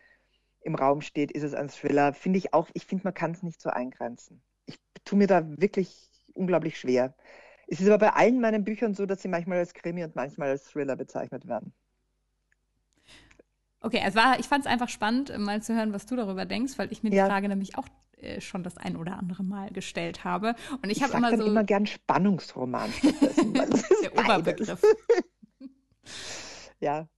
[0.60, 2.12] im Raum steht, ist es ein Thriller.
[2.14, 4.42] Finde ich auch, ich finde, man kann es nicht so eingrenzen.
[4.66, 7.14] Ich tue mir da wirklich unglaublich schwer.
[7.66, 10.50] Es ist aber bei allen meinen Büchern so, dass sie manchmal als Krimi und manchmal
[10.50, 11.72] als Thriller bezeichnet werden.
[13.80, 16.78] Okay, es war, ich fand es einfach spannend, mal zu hören, was du darüber denkst,
[16.78, 17.24] weil ich mir ja.
[17.24, 17.88] die Frage nämlich auch
[18.22, 20.54] äh, schon das ein oder andere Mal gestellt habe.
[20.82, 22.92] Und ich, ich habe immer so immer gern Spannungsroman.
[24.02, 24.82] Der Oberbegriff.
[26.80, 27.08] ja.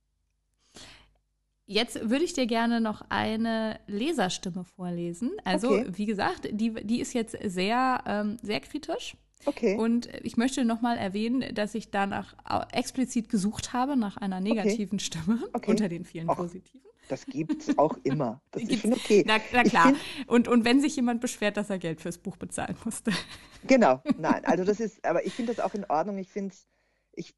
[1.67, 5.33] Jetzt würde ich dir gerne noch eine Leserstimme vorlesen.
[5.45, 5.87] Also, okay.
[5.93, 9.17] wie gesagt, die, die ist jetzt sehr, ähm, sehr kritisch.
[9.47, 9.77] Okay.
[9.77, 12.35] Und ich möchte nochmal erwähnen, dass ich danach
[12.73, 15.05] explizit gesucht habe, nach einer negativen okay.
[15.05, 15.71] Stimme okay.
[15.71, 16.89] unter den vielen positiven.
[17.09, 18.41] Das gibt es auch immer.
[18.51, 19.25] Das ist schon okay.
[19.27, 19.93] Na, na klar.
[20.27, 23.13] Und, und wenn sich jemand beschwert, dass er Geld fürs Buch bezahlen musste.
[23.67, 24.45] Genau, nein.
[24.45, 26.19] Also das ist, aber ich finde das auch in Ordnung.
[26.19, 26.67] Ich finde es,
[27.15, 27.35] ich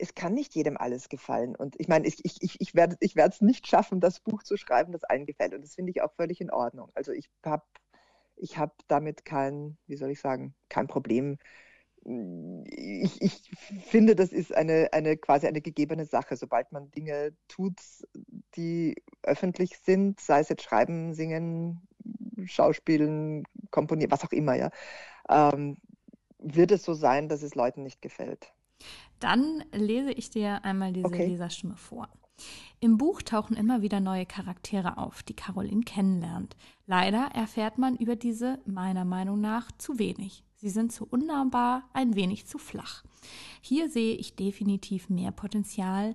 [0.00, 1.54] es kann nicht jedem alles gefallen.
[1.56, 4.92] Und ich meine, ich, ich, ich werde ich es nicht schaffen, das Buch zu schreiben,
[4.92, 5.54] das allen gefällt.
[5.54, 6.90] Und das finde ich auch völlig in Ordnung.
[6.94, 7.64] Also ich habe
[8.36, 11.38] ich hab damit kein, wie soll ich sagen, kein Problem.
[12.02, 13.50] Ich, ich
[13.82, 16.36] finde, das ist eine, eine quasi eine gegebene Sache.
[16.36, 17.78] Sobald man Dinge tut,
[18.56, 21.86] die öffentlich sind, sei es jetzt Schreiben, Singen,
[22.44, 24.70] Schauspielen, Komponieren, was auch immer, ja,
[25.28, 25.76] ähm,
[26.38, 28.52] wird es so sein, dass es Leuten nicht gefällt.
[29.18, 31.26] Dann lese ich dir einmal diese okay.
[31.26, 32.08] Leserstimme vor.
[32.80, 36.56] Im Buch tauchen immer wieder neue Charaktere auf, die Caroline kennenlernt.
[36.86, 40.42] Leider erfährt man über diese meiner Meinung nach zu wenig.
[40.60, 43.02] Sie sind zu unnahbar, ein wenig zu flach.
[43.62, 46.14] Hier sehe ich definitiv mehr Potenzial.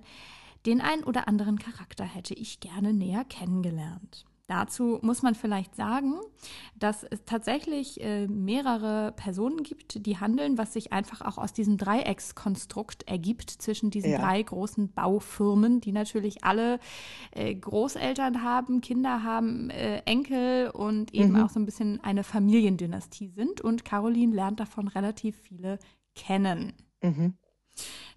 [0.66, 4.24] Den ein oder anderen Charakter hätte ich gerne näher kennengelernt.
[4.48, 6.20] Dazu muss man vielleicht sagen,
[6.76, 11.78] dass es tatsächlich äh, mehrere Personen gibt, die handeln, was sich einfach auch aus diesem
[11.78, 14.18] Dreieckskonstrukt ergibt zwischen diesen ja.
[14.18, 16.78] drei großen Baufirmen, die natürlich alle
[17.32, 21.42] äh, Großeltern haben, Kinder haben, äh, Enkel und eben mhm.
[21.42, 23.60] auch so ein bisschen eine Familiendynastie sind.
[23.60, 25.80] Und Caroline lernt davon relativ viele
[26.14, 26.72] kennen.
[27.02, 27.34] Mhm.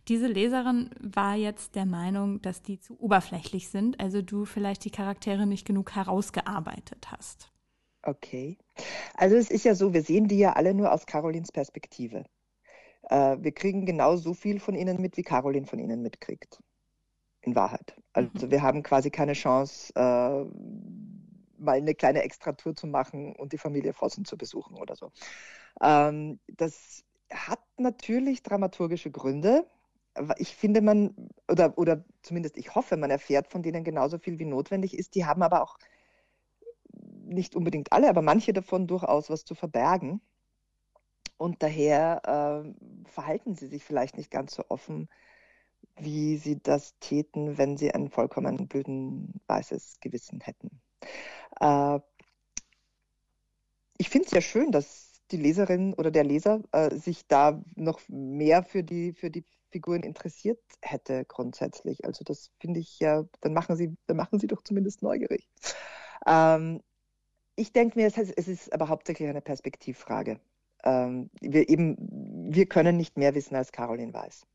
[0.10, 4.90] Diese Leserin war jetzt der Meinung, dass die zu oberflächlich sind, also du vielleicht die
[4.90, 7.52] Charaktere nicht genug herausgearbeitet hast.
[8.02, 8.58] Okay.
[9.14, 12.24] Also es ist ja so, wir sehen die ja alle nur aus Carolins Perspektive.
[13.04, 16.60] Äh, wir kriegen genau so viel von ihnen mit, wie Caroline von ihnen mitkriegt.
[17.42, 17.96] In Wahrheit.
[18.14, 18.52] Also mhm.
[18.52, 20.44] wir haben quasi keine Chance, äh,
[21.62, 25.12] mal eine kleine Extratour zu machen und die Familie Vossen zu besuchen oder so.
[25.82, 29.66] Ähm, das hat natürlich dramaturgische Gründe.
[30.38, 31.16] Ich finde, man,
[31.50, 35.16] oder, oder zumindest ich hoffe, man erfährt von denen genauso viel, wie notwendig ist.
[35.16, 35.78] Die haben aber auch
[37.26, 40.22] nicht unbedingt alle, aber manche davon durchaus was zu verbergen.
[41.38, 45.08] Und daher äh, verhalten sie sich vielleicht nicht ganz so offen,
[45.96, 50.82] wie sie das täten, wenn sie ein vollkommen blöden weißes Gewissen hätten.
[51.60, 52.00] Äh,
[53.98, 58.00] ich finde es ja schön, dass die Leserin oder der Leser äh, sich da noch
[58.08, 62.06] mehr für die, für die Figuren interessiert hätte grundsätzlich.
[62.06, 65.48] Also das finde ich ja, dann machen sie, dann machen sie doch zumindest neugierig.
[66.26, 66.82] Ähm,
[67.56, 70.40] ich denke mir, es, es, ist aber hauptsächlich eine Perspektivfrage.
[70.84, 71.98] Ähm, wir eben,
[72.54, 74.46] wir können nicht mehr wissen, als Caroline weiß.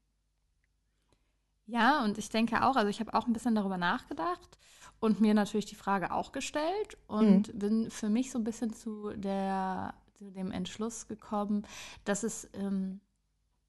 [1.67, 4.59] Ja, und ich denke auch, also ich habe auch ein bisschen darüber nachgedacht
[5.01, 7.59] und mir natürlich die Frage auch gestellt und mhm.
[7.59, 9.95] bin für mich so ein bisschen zu der
[10.25, 11.67] zu dem Entschluss gekommen,
[12.05, 13.01] dass es, ähm,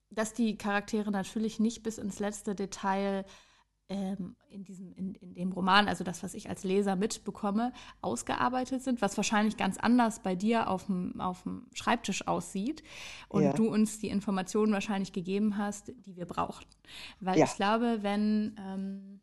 [0.09, 3.25] dass die Charaktere natürlich nicht bis ins letzte Detail
[3.89, 8.81] ähm, in, diesem, in, in dem Roman, also das, was ich als Leser mitbekomme, ausgearbeitet
[8.81, 12.83] sind, was wahrscheinlich ganz anders bei dir auf dem, auf dem Schreibtisch aussieht
[13.27, 13.53] und ja.
[13.53, 16.73] du uns die Informationen wahrscheinlich gegeben hast, die wir brauchten.
[17.19, 17.45] Weil ja.
[17.45, 19.14] ich glaube, wenn ähm,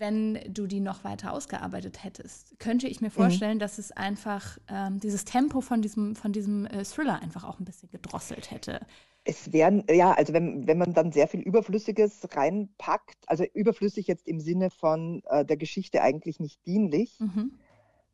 [0.00, 3.12] wenn du die noch weiter ausgearbeitet hättest, könnte ich mir mhm.
[3.12, 3.60] vorstellen, mhm.
[3.60, 7.64] dass es einfach ähm, dieses Tempo von diesem, von diesem äh, Thriller einfach auch ein
[7.64, 8.80] bisschen gedrosselt hätte.
[9.24, 14.26] Es wären, ja, also wenn, wenn man dann sehr viel Überflüssiges reinpackt, also überflüssig jetzt
[14.26, 17.52] im Sinne von äh, der Geschichte eigentlich nicht dienlich, mhm.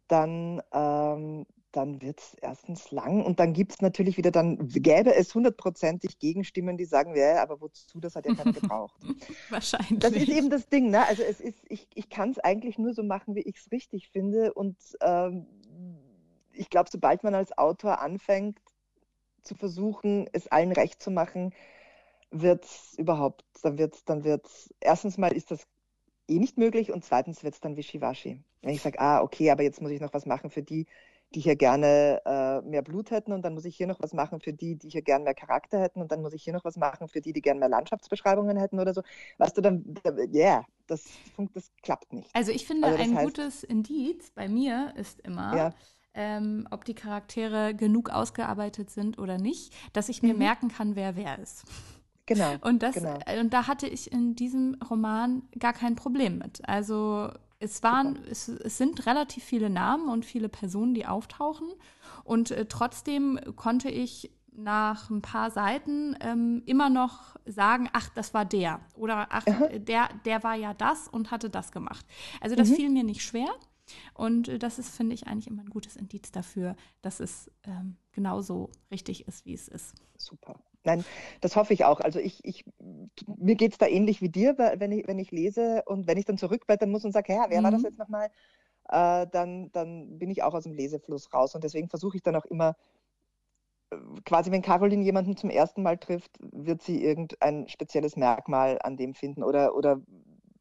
[0.09, 1.47] dann, ähm,
[1.77, 6.18] dann wird es erstens lang und dann gibt es natürlich wieder, dann gäbe es hundertprozentig
[6.18, 9.01] Gegenstimmen, die sagen, ja, aber wozu, das hat ja keiner gebraucht.
[9.51, 9.99] Wahrscheinlich.
[10.01, 11.07] Das ist eben das Ding, ne?
[11.07, 14.09] Also es ist, ich, ich kann es eigentlich nur so machen, wie ich es richtig
[14.09, 15.47] finde und ähm,
[16.53, 18.59] ich glaube, sobald man als Autor anfängt
[19.43, 21.53] zu versuchen, es allen recht zu machen,
[22.31, 25.66] wird es überhaupt, dann wird es, dann wird's, erstens mal ist das
[26.29, 28.41] eh nicht möglich und zweitens wird es dann wischiwaschi.
[28.62, 30.87] Wenn ich sage, ah, okay, aber jetzt muss ich noch was machen für die,
[31.37, 34.41] die hier gerne äh, mehr Blut hätten und dann muss ich hier noch was machen
[34.41, 36.76] für die, die hier gerne mehr Charakter hätten und dann muss ich hier noch was
[36.76, 39.03] machen für die, die gerne mehr Landschaftsbeschreibungen hätten oder so.
[39.37, 41.05] Weißt du, dann, ja, yeah, das,
[41.53, 42.30] das klappt nicht.
[42.32, 45.74] Also ich finde, also ein heißt, gutes Indiz bei mir ist immer, ja.
[46.14, 50.39] ähm, ob die Charaktere genug ausgearbeitet sind oder nicht, dass ich mir mhm.
[50.39, 51.64] merken kann, wer wer ist.
[52.24, 52.55] Genau.
[52.62, 53.18] Und, das, genau.
[53.39, 56.66] und da hatte ich in diesem Roman gar kein Problem mit.
[56.66, 61.68] Also es waren, es, es, sind relativ viele Namen und viele Personen, die auftauchen.
[62.24, 68.34] Und äh, trotzdem konnte ich nach ein paar Seiten ähm, immer noch sagen, ach, das
[68.34, 68.80] war der.
[68.94, 69.44] Oder ach,
[69.76, 72.07] der, der war ja das und hatte das gemacht.
[72.40, 72.74] Also das mhm.
[72.74, 73.48] fiel mir nicht schwer.
[74.14, 77.96] Und äh, das ist, finde ich, eigentlich immer ein gutes Indiz dafür, dass es ähm,
[78.12, 79.94] genauso richtig ist, wie es ist.
[80.16, 80.59] Super.
[80.87, 81.05] Nein,
[81.41, 82.01] das hoffe ich auch.
[82.01, 82.64] Also ich, ich
[83.26, 86.24] mir geht es da ähnlich wie dir, wenn ich, wenn ich lese und wenn ich
[86.24, 87.64] dann zurückblättern muss und sage, ja, wer mhm.
[87.64, 87.87] war das mhm.
[87.87, 88.30] jetzt nochmal?
[88.89, 91.57] Äh, dann, dann bin ich auch aus dem Lesefluss raus.
[91.57, 92.76] Und deswegen versuche ich dann auch immer,
[93.91, 98.97] äh, quasi wenn Caroline jemanden zum ersten Mal trifft, wird sie irgendein spezielles Merkmal an
[98.97, 100.01] dem finden oder, oder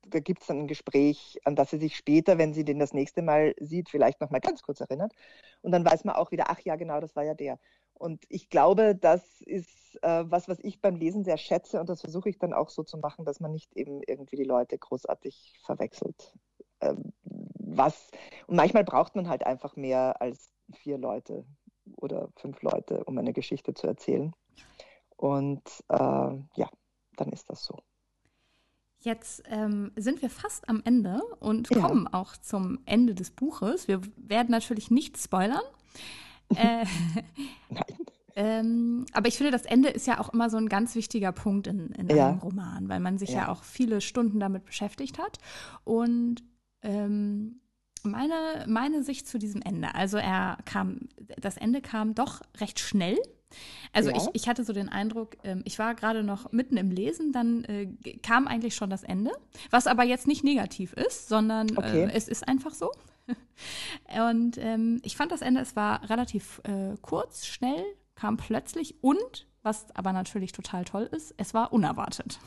[0.05, 2.93] da gibt es dann ein Gespräch, an das sie sich später, wenn sie den das
[2.93, 5.13] nächste Mal sieht, vielleicht nochmal ganz kurz erinnert.
[5.61, 7.59] Und dann weiß man auch wieder, ach ja, genau, das war ja der.
[7.93, 12.01] Und ich glaube, das ist äh, was, was ich beim Lesen sehr schätze und das
[12.01, 15.59] versuche ich dann auch so zu machen, dass man nicht eben irgendwie die Leute großartig
[15.63, 16.33] verwechselt.
[16.81, 18.11] Ähm, was,
[18.47, 21.45] und manchmal braucht man halt einfach mehr als vier Leute
[21.97, 24.33] oder fünf Leute, um eine Geschichte zu erzählen.
[25.15, 26.69] Und äh, ja,
[27.15, 27.79] dann ist das so.
[29.05, 31.79] Jetzt ähm, sind wir fast am Ende und ja.
[31.79, 33.87] kommen auch zum Ende des Buches.
[33.87, 35.61] Wir werden natürlich nicht spoilern.
[36.55, 36.85] Äh,
[37.71, 37.83] Nein.
[38.35, 41.65] Ähm, aber ich finde, das Ende ist ja auch immer so ein ganz wichtiger Punkt
[41.65, 42.29] in, in ja.
[42.29, 43.37] einem Roman, weil man sich ja.
[43.37, 43.49] ja.
[43.49, 45.39] auch viele Stunden damit beschäftigt hat.
[45.85, 46.43] Und
[46.83, 47.61] ähm,
[48.03, 51.07] meine, meine Sicht zu diesem Ende, also er kam,
[51.41, 53.17] das Ende kam doch recht schnell.
[53.93, 54.17] Also ja.
[54.17, 57.63] ich, ich hatte so den Eindruck, ähm, ich war gerade noch mitten im Lesen, dann
[57.65, 57.87] äh,
[58.21, 59.31] kam eigentlich schon das Ende,
[59.69, 62.09] was aber jetzt nicht negativ ist, sondern äh, okay.
[62.13, 62.91] es ist einfach so.
[64.31, 67.83] und ähm, ich fand das Ende, es war relativ äh, kurz, schnell,
[68.15, 72.39] kam plötzlich und, was aber natürlich total toll ist, es war unerwartet.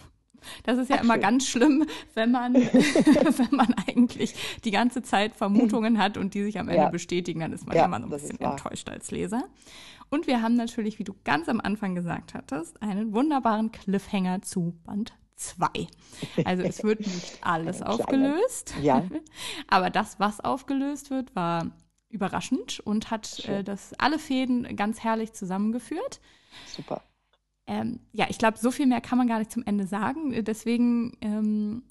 [0.64, 1.22] Das ist ja Ach, immer schön.
[1.22, 4.34] ganz schlimm, wenn man, wenn man eigentlich
[4.64, 6.90] die ganze Zeit Vermutungen hat und die sich am Ende ja.
[6.90, 9.44] bestätigen, dann ist man ja, immer so ein bisschen enttäuscht als Leser.
[10.11, 14.78] Und wir haben natürlich, wie du ganz am Anfang gesagt hattest, einen wunderbaren Cliffhanger zu
[14.84, 15.86] Band 2.
[16.44, 18.74] Also es wird nicht alles aufgelöst.
[18.82, 19.04] Ja.
[19.68, 21.70] Aber das, was aufgelöst wird, war
[22.11, 26.20] überraschend und hat äh, das alle Fäden ganz herrlich zusammengeführt.
[26.66, 27.02] Super.
[27.66, 30.42] Ähm, ja, ich glaube, so viel mehr kann man gar nicht zum Ende sagen.
[30.42, 31.82] Deswegen ähm,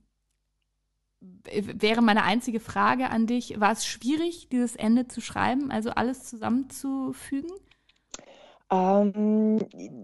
[1.19, 6.25] wäre meine einzige Frage an dich, war es schwierig, dieses Ende zu schreiben, also alles
[6.25, 7.51] zusammenzufügen?
[8.69, 9.59] Ähm,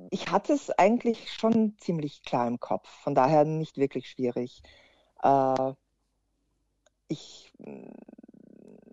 [0.09, 4.63] ich hatte es eigentlich schon ziemlich klar im Kopf, von daher nicht wirklich schwierig.
[5.21, 5.73] Äh,
[7.07, 7.53] ich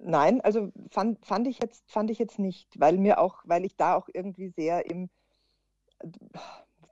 [0.02, 3.76] nein, also fand, fand ich jetzt fand ich jetzt nicht, weil mir auch, weil ich
[3.76, 5.10] da auch irgendwie sehr im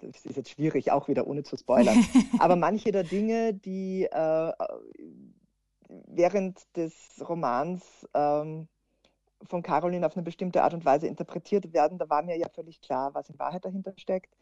[0.00, 1.96] das ist jetzt schwierig, auch wieder ohne zu spoilern.
[2.38, 4.52] Aber manche der Dinge, die äh,
[5.88, 6.94] während des
[7.28, 7.82] Romans
[8.14, 8.68] ähm,
[9.44, 12.80] von Caroline auf eine bestimmte Art und Weise interpretiert werden, da war mir ja völlig
[12.80, 14.34] klar, was in Wahrheit dahinter steckt.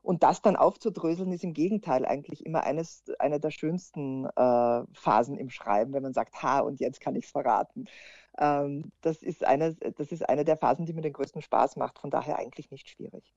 [0.00, 5.36] Und das dann aufzudröseln, ist im Gegenteil eigentlich immer eines, eine der schönsten äh, Phasen
[5.36, 7.86] im Schreiben, wenn man sagt, ha, und jetzt kann ich es verraten.
[8.38, 11.98] Ähm, das, ist eine, das ist eine der Phasen, die mir den größten Spaß macht,
[11.98, 13.34] von daher eigentlich nicht schwierig.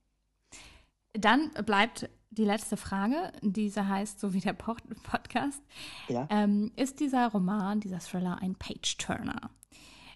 [1.14, 5.62] Dann bleibt die letzte Frage, diese heißt, so wie der Podcast,
[6.07, 6.28] ja.
[6.30, 9.49] ähm, ist dieser Roman, dieser Thriller ein Page-Turner?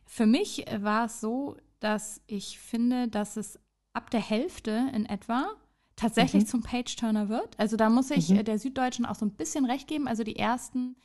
[0.06, 3.60] Für mich war es so, dass ich finde, dass es
[3.94, 5.56] ab der Hälfte in etwa
[5.96, 6.48] tatsächlich mhm.
[6.48, 7.58] zum Page-Turner wird.
[7.58, 8.44] Also da muss ich mhm.
[8.44, 10.08] der Süddeutschen auch so ein bisschen recht geben.
[10.08, 10.96] Also die ersten,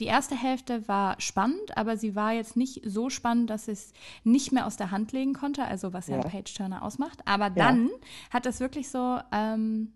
[0.00, 3.92] die erste Hälfte war spannend, aber sie war jetzt nicht so spannend, dass ich es
[4.24, 7.20] nicht mehr aus der Hand legen konnte, also was ja, ja ein Page-Turner ausmacht.
[7.26, 7.94] Aber dann ja.
[8.30, 9.92] hat es wirklich so, ähm,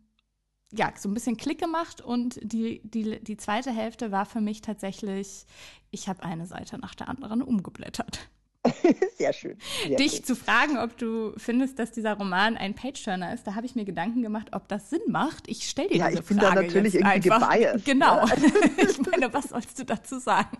[0.71, 4.61] ja, so ein bisschen Klick gemacht und die, die, die zweite Hälfte war für mich
[4.61, 5.47] tatsächlich,
[5.91, 8.29] ich habe eine Seite nach der anderen umgeblättert.
[9.19, 9.59] Sehr schön.
[9.87, 10.25] Sehr dich schön.
[10.25, 13.85] zu fragen, ob du findest, dass dieser Roman ein Page-Turner ist, da habe ich mir
[13.85, 15.49] Gedanken gemacht, ob das Sinn macht.
[15.49, 16.41] Ich stelle dir ja, diese Frage.
[16.41, 17.51] Ja, ich bin da natürlich irgendwie einfach.
[17.51, 17.85] gebiased.
[17.85, 18.27] Genau.
[18.27, 18.35] Ja.
[18.89, 20.59] ich meine, was sollst du dazu sagen?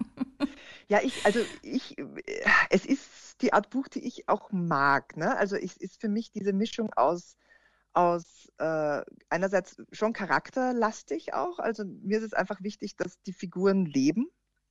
[0.89, 1.97] Ja, ich, also ich,
[2.71, 5.17] es ist die Art Buch, die ich auch mag.
[5.17, 5.37] Ne?
[5.37, 7.37] Also es ist für mich diese Mischung aus
[7.95, 11.59] aus äh, einerseits schon charakterlastig auch.
[11.59, 14.29] Also mir ist es einfach wichtig, dass die Figuren leben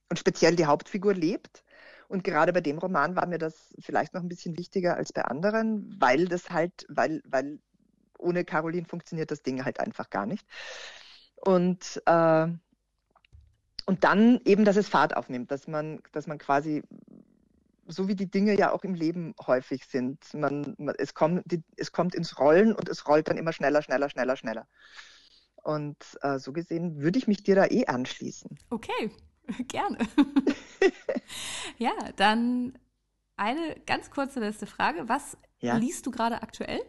[0.09, 1.63] und speziell die Hauptfigur lebt.
[2.11, 5.23] Und gerade bei dem Roman war mir das vielleicht noch ein bisschen wichtiger als bei
[5.23, 7.59] anderen, weil das halt, weil, weil
[8.19, 10.45] ohne Caroline funktioniert das Ding halt einfach gar nicht.
[11.37, 12.47] Und, äh,
[13.85, 16.83] und dann eben, dass es Fahrt aufnimmt, dass man, dass man quasi
[17.87, 20.33] so wie die Dinge ja auch im Leben häufig sind.
[20.33, 23.81] Man, man, es, kommt, die, es kommt ins Rollen und es rollt dann immer schneller,
[23.81, 24.67] schneller, schneller, schneller.
[25.63, 28.57] Und äh, so gesehen würde ich mich dir da eh anschließen.
[28.69, 29.11] Okay,
[29.67, 29.97] gerne.
[31.77, 32.77] ja, dann
[33.35, 35.09] eine ganz kurze letzte Frage.
[35.09, 35.77] Was ja?
[35.77, 36.81] liest du gerade aktuell?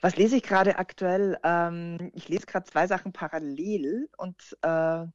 [0.00, 1.38] Was lese ich gerade aktuell?
[1.42, 5.06] Ähm, ich lese gerade zwei Sachen parallel und äh,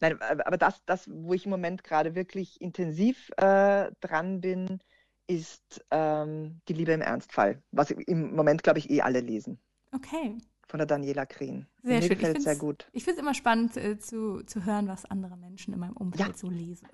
[0.00, 4.80] Nein, aber das, das, wo ich im Moment gerade wirklich intensiv äh, dran bin,
[5.26, 9.60] ist ähm, Die Liebe im Ernstfall, was im Moment, glaube ich, eh alle lesen.
[9.94, 10.38] Okay.
[10.72, 11.66] Von der Daniela Krien.
[11.82, 12.08] Sehr Mir schön.
[12.16, 12.88] Gefällt ich sehr gut.
[12.92, 16.28] Ich finde es immer spannend äh, zu, zu hören, was andere Menschen in meinem Umfeld
[16.30, 16.34] ja.
[16.34, 16.88] so lesen.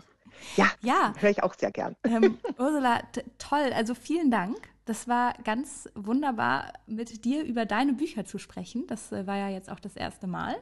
[0.56, 1.12] Ja, ja.
[1.16, 1.94] höre ich auch sehr gern.
[2.02, 3.00] Ähm, Ursula,
[3.38, 3.70] toll.
[3.72, 4.56] Also vielen Dank.
[4.84, 8.84] Das war ganz wunderbar, mit dir über deine Bücher zu sprechen.
[8.88, 10.56] Das äh, war ja jetzt auch das erste Mal.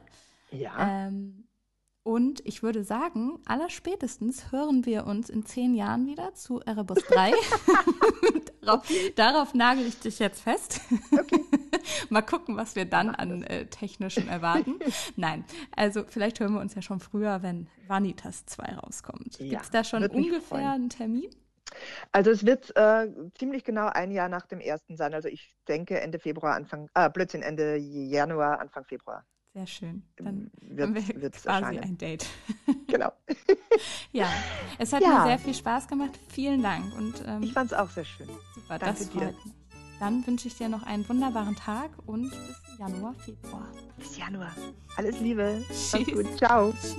[0.51, 1.07] Ja.
[1.07, 1.47] Ähm,
[2.03, 7.33] und ich würde sagen, allerspätestens hören wir uns in zehn Jahren wieder zu Erebus 3.
[8.61, 10.81] darauf, darauf, nagel ich dich jetzt fest.
[11.11, 11.43] Okay.
[12.09, 14.75] Mal gucken, was wir dann an äh, technischem erwarten.
[15.15, 19.39] Nein, also vielleicht hören wir uns ja schon früher, wenn Vanitas 2 rauskommt.
[19.39, 21.29] Ja, Gibt es da schon ungefähr einen Termin?
[22.11, 23.07] Also es wird äh,
[23.37, 25.13] ziemlich genau ein Jahr nach dem ersten sein.
[25.13, 29.25] Also ich denke Ende Februar, Anfang, äh, Blödsinn, Ende Januar, Anfang Februar.
[29.53, 30.03] Sehr schön.
[30.17, 31.83] Dann wird, haben wir quasi erscheinen.
[31.83, 32.25] ein Date.
[32.87, 33.11] Genau.
[34.13, 34.29] ja,
[34.79, 35.09] es hat ja.
[35.09, 36.17] mir sehr viel Spaß gemacht.
[36.29, 36.95] Vielen Dank.
[36.95, 38.27] Und, ähm, ich fand es auch sehr schön.
[38.55, 39.27] Super, Danke das freut dir.
[39.27, 39.56] mich.
[39.99, 43.67] Dann wünsche ich dir noch einen wunderbaren Tag und bis Januar, Februar.
[43.97, 44.51] Bis Januar.
[44.95, 45.63] Alles Liebe.
[45.69, 46.05] Tschüss.
[46.07, 46.37] Gut.
[46.37, 46.71] Ciao.
[46.71, 46.95] Tschüss.